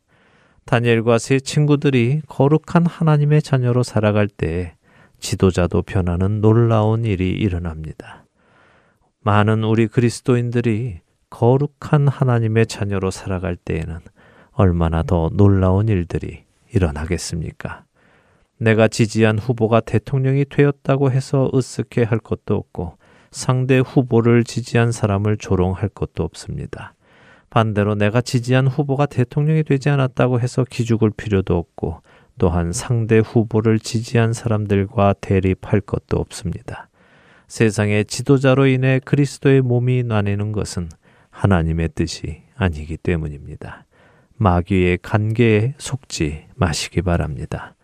다니엘과 0.71 1.17
세 1.17 1.41
친구들이 1.41 2.21
거룩한 2.29 2.85
하나님의 2.85 3.41
자녀로 3.41 3.83
살아갈 3.83 4.29
때 4.29 4.77
지도자도 5.19 5.81
변하는 5.81 6.39
놀라운 6.39 7.03
일이 7.03 7.31
일어납니다. 7.31 8.23
많은 9.19 9.65
우리 9.65 9.87
그리스도인들이 9.87 11.01
거룩한 11.29 12.07
하나님의 12.07 12.67
자녀로 12.67 13.11
살아갈 13.11 13.57
때에는 13.57 13.99
얼마나 14.51 15.03
더 15.03 15.29
놀라운 15.33 15.89
일들이 15.89 16.45
일어나겠습니까? 16.73 17.83
내가 18.57 18.87
지지한 18.87 19.39
후보가 19.39 19.81
대통령이 19.81 20.45
되었다고 20.45 21.11
해서 21.11 21.51
으쓱해 21.53 22.07
할 22.07 22.17
것도 22.17 22.55
없고 22.55 22.97
상대 23.29 23.79
후보를 23.79 24.45
지지한 24.45 24.93
사람을 24.93 25.35
조롱할 25.35 25.89
것도 25.89 26.23
없습니다. 26.23 26.93
반대로 27.51 27.95
내가 27.95 28.21
지지한 28.21 28.65
후보가 28.65 29.05
대통령이 29.05 29.63
되지 29.63 29.89
않았다고 29.89 30.39
해서 30.39 30.63
기죽을 30.63 31.11
필요도 31.11 31.55
없고 31.55 32.01
또한 32.39 32.71
상대 32.71 33.19
후보를 33.19 33.77
지지한 33.77 34.33
사람들과 34.33 35.13
대립할 35.19 35.81
것도 35.81 36.17
없습니다. 36.17 36.89
세상의 37.47 38.05
지도자로 38.05 38.67
인해 38.67 38.99
그리스도의 39.03 39.61
몸이 39.61 40.03
나뉘는 40.03 40.53
것은 40.53 40.87
하나님의 41.29 41.89
뜻이 41.93 42.43
아니기 42.55 42.95
때문입니다. 42.95 43.85
마귀의 44.37 44.99
간계에 45.01 45.75
속지 45.77 46.45
마시기 46.55 47.01
바랍니다. 47.01 47.75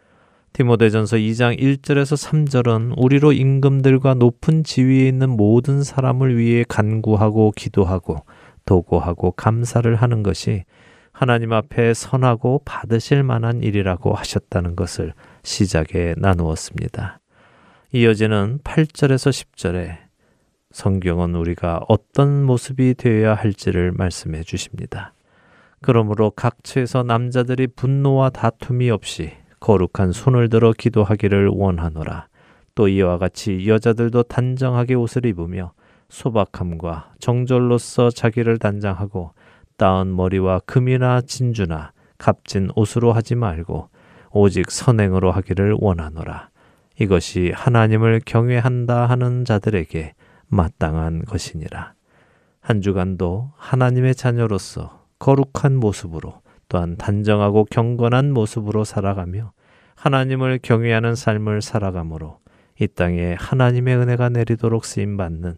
디모데전서 0.54 1.18
2장 1.18 1.60
1절에서 1.60 2.16
3절은 2.16 2.94
우리로 2.98 3.34
임금들과 3.34 4.14
높은 4.14 4.64
지위에 4.64 5.08
있는 5.10 5.30
모든 5.30 5.84
사람을 5.84 6.38
위해 6.38 6.64
간구하고 6.68 7.52
기도하고 7.52 8.24
도고하고 8.68 9.32
감사를 9.32 9.96
하는 9.96 10.22
것이 10.22 10.66
하나님 11.12 11.52
앞에 11.52 11.96
선하고 11.96 12.62
받으실 12.64 13.24
만한 13.24 13.64
일이라고 13.64 14.14
하셨다는 14.14 14.76
것을 14.76 15.14
시작에 15.42 16.14
나누었습니다. 16.18 17.20
이어지는 17.94 18.60
8절에서 18.64 19.32
10절에 19.32 19.98
성경은 20.72 21.34
우리가 21.34 21.82
어떤 21.88 22.44
모습이 22.44 22.94
되어야 22.94 23.34
할지를 23.34 23.94
말씀해 23.94 24.44
주십니다. 24.44 25.14
그러므로 25.82 26.30
각처에서 26.32 27.02
남자들이 27.02 27.66
분노와 27.68 28.30
다툼이 28.30 28.92
없이 28.92 29.32
거룩한 29.60 30.12
손을 30.12 30.50
들어 30.50 30.72
기도하기를 30.72 31.48
원하노라. 31.48 32.28
또 32.76 32.88
이와 32.88 33.18
같이 33.18 33.68
여자들도 33.68 34.24
단정하게 34.24 34.94
옷을 34.94 35.26
입으며 35.26 35.72
소박함과 36.10 37.14
정절로서 37.20 38.10
자기를 38.10 38.58
단장하고 38.58 39.34
따은 39.78 40.16
머리와 40.16 40.60
금이나 40.66 41.22
진주나 41.22 41.92
값진 42.18 42.70
옷으로 42.76 43.14
하지 43.14 43.36
말고 43.36 43.90
오직 44.32 44.72
선행으로 44.72 45.32
하기를 45.32 45.78
원하노라. 45.80 46.50
이것이 47.00 47.52
하나님을 47.54 48.22
경외한다 48.26 49.06
하는 49.06 49.46
자들에게 49.46 50.16
마땅한 50.48 51.26
것이니라. 51.26 51.94
한 52.60 52.82
주간도 52.82 53.52
하나님의 53.56 54.16
자녀로서 54.16 55.06
거룩한 55.20 55.78
모습으로 55.78 56.42
또한 56.70 56.98
단정하고 56.98 57.66
경건한 57.66 58.34
모습으로 58.34 58.84
살아가며 58.84 59.52
하나님을 59.96 60.60
경외하는 60.62 61.16
삶을 61.16 61.62
살아가므로 61.62 62.40
이 62.80 62.88
땅에 62.88 63.36
하나님의 63.40 63.96
은혜가 63.96 64.30
내리도록 64.30 64.86
쓰임 64.86 65.18
받는 65.18 65.58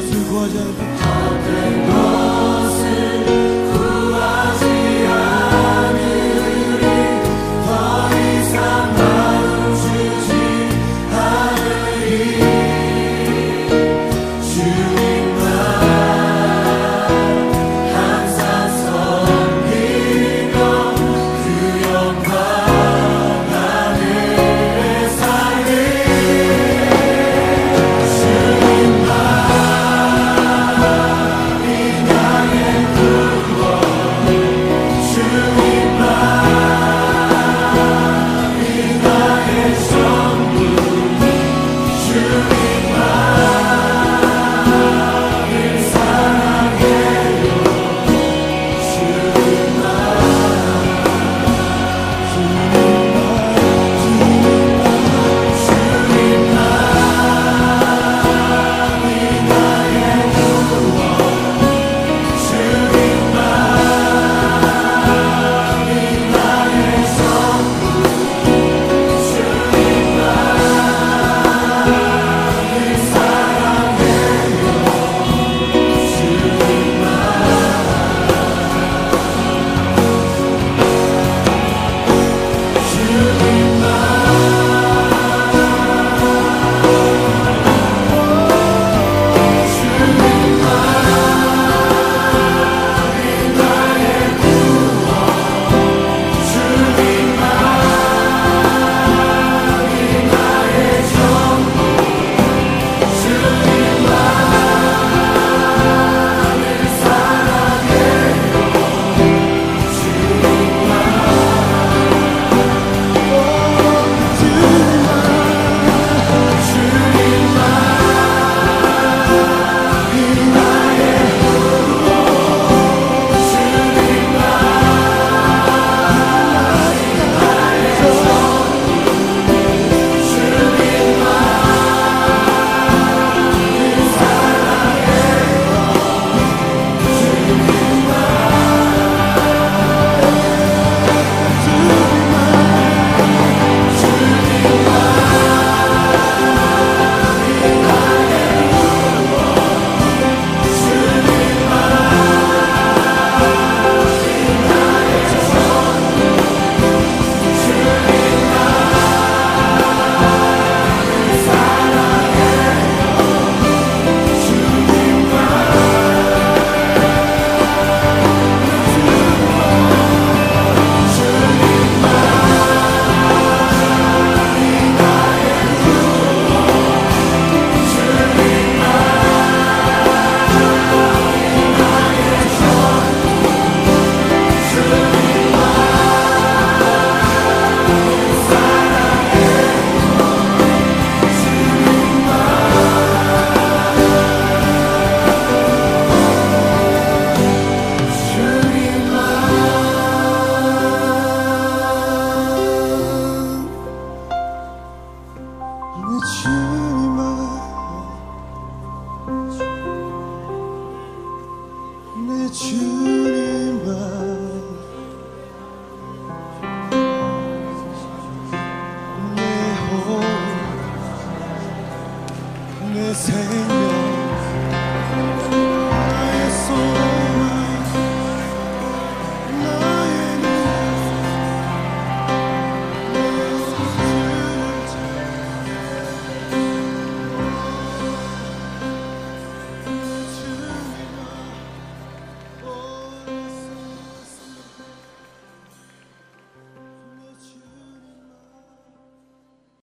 헛된 0.00 1.86
것을 1.88 2.27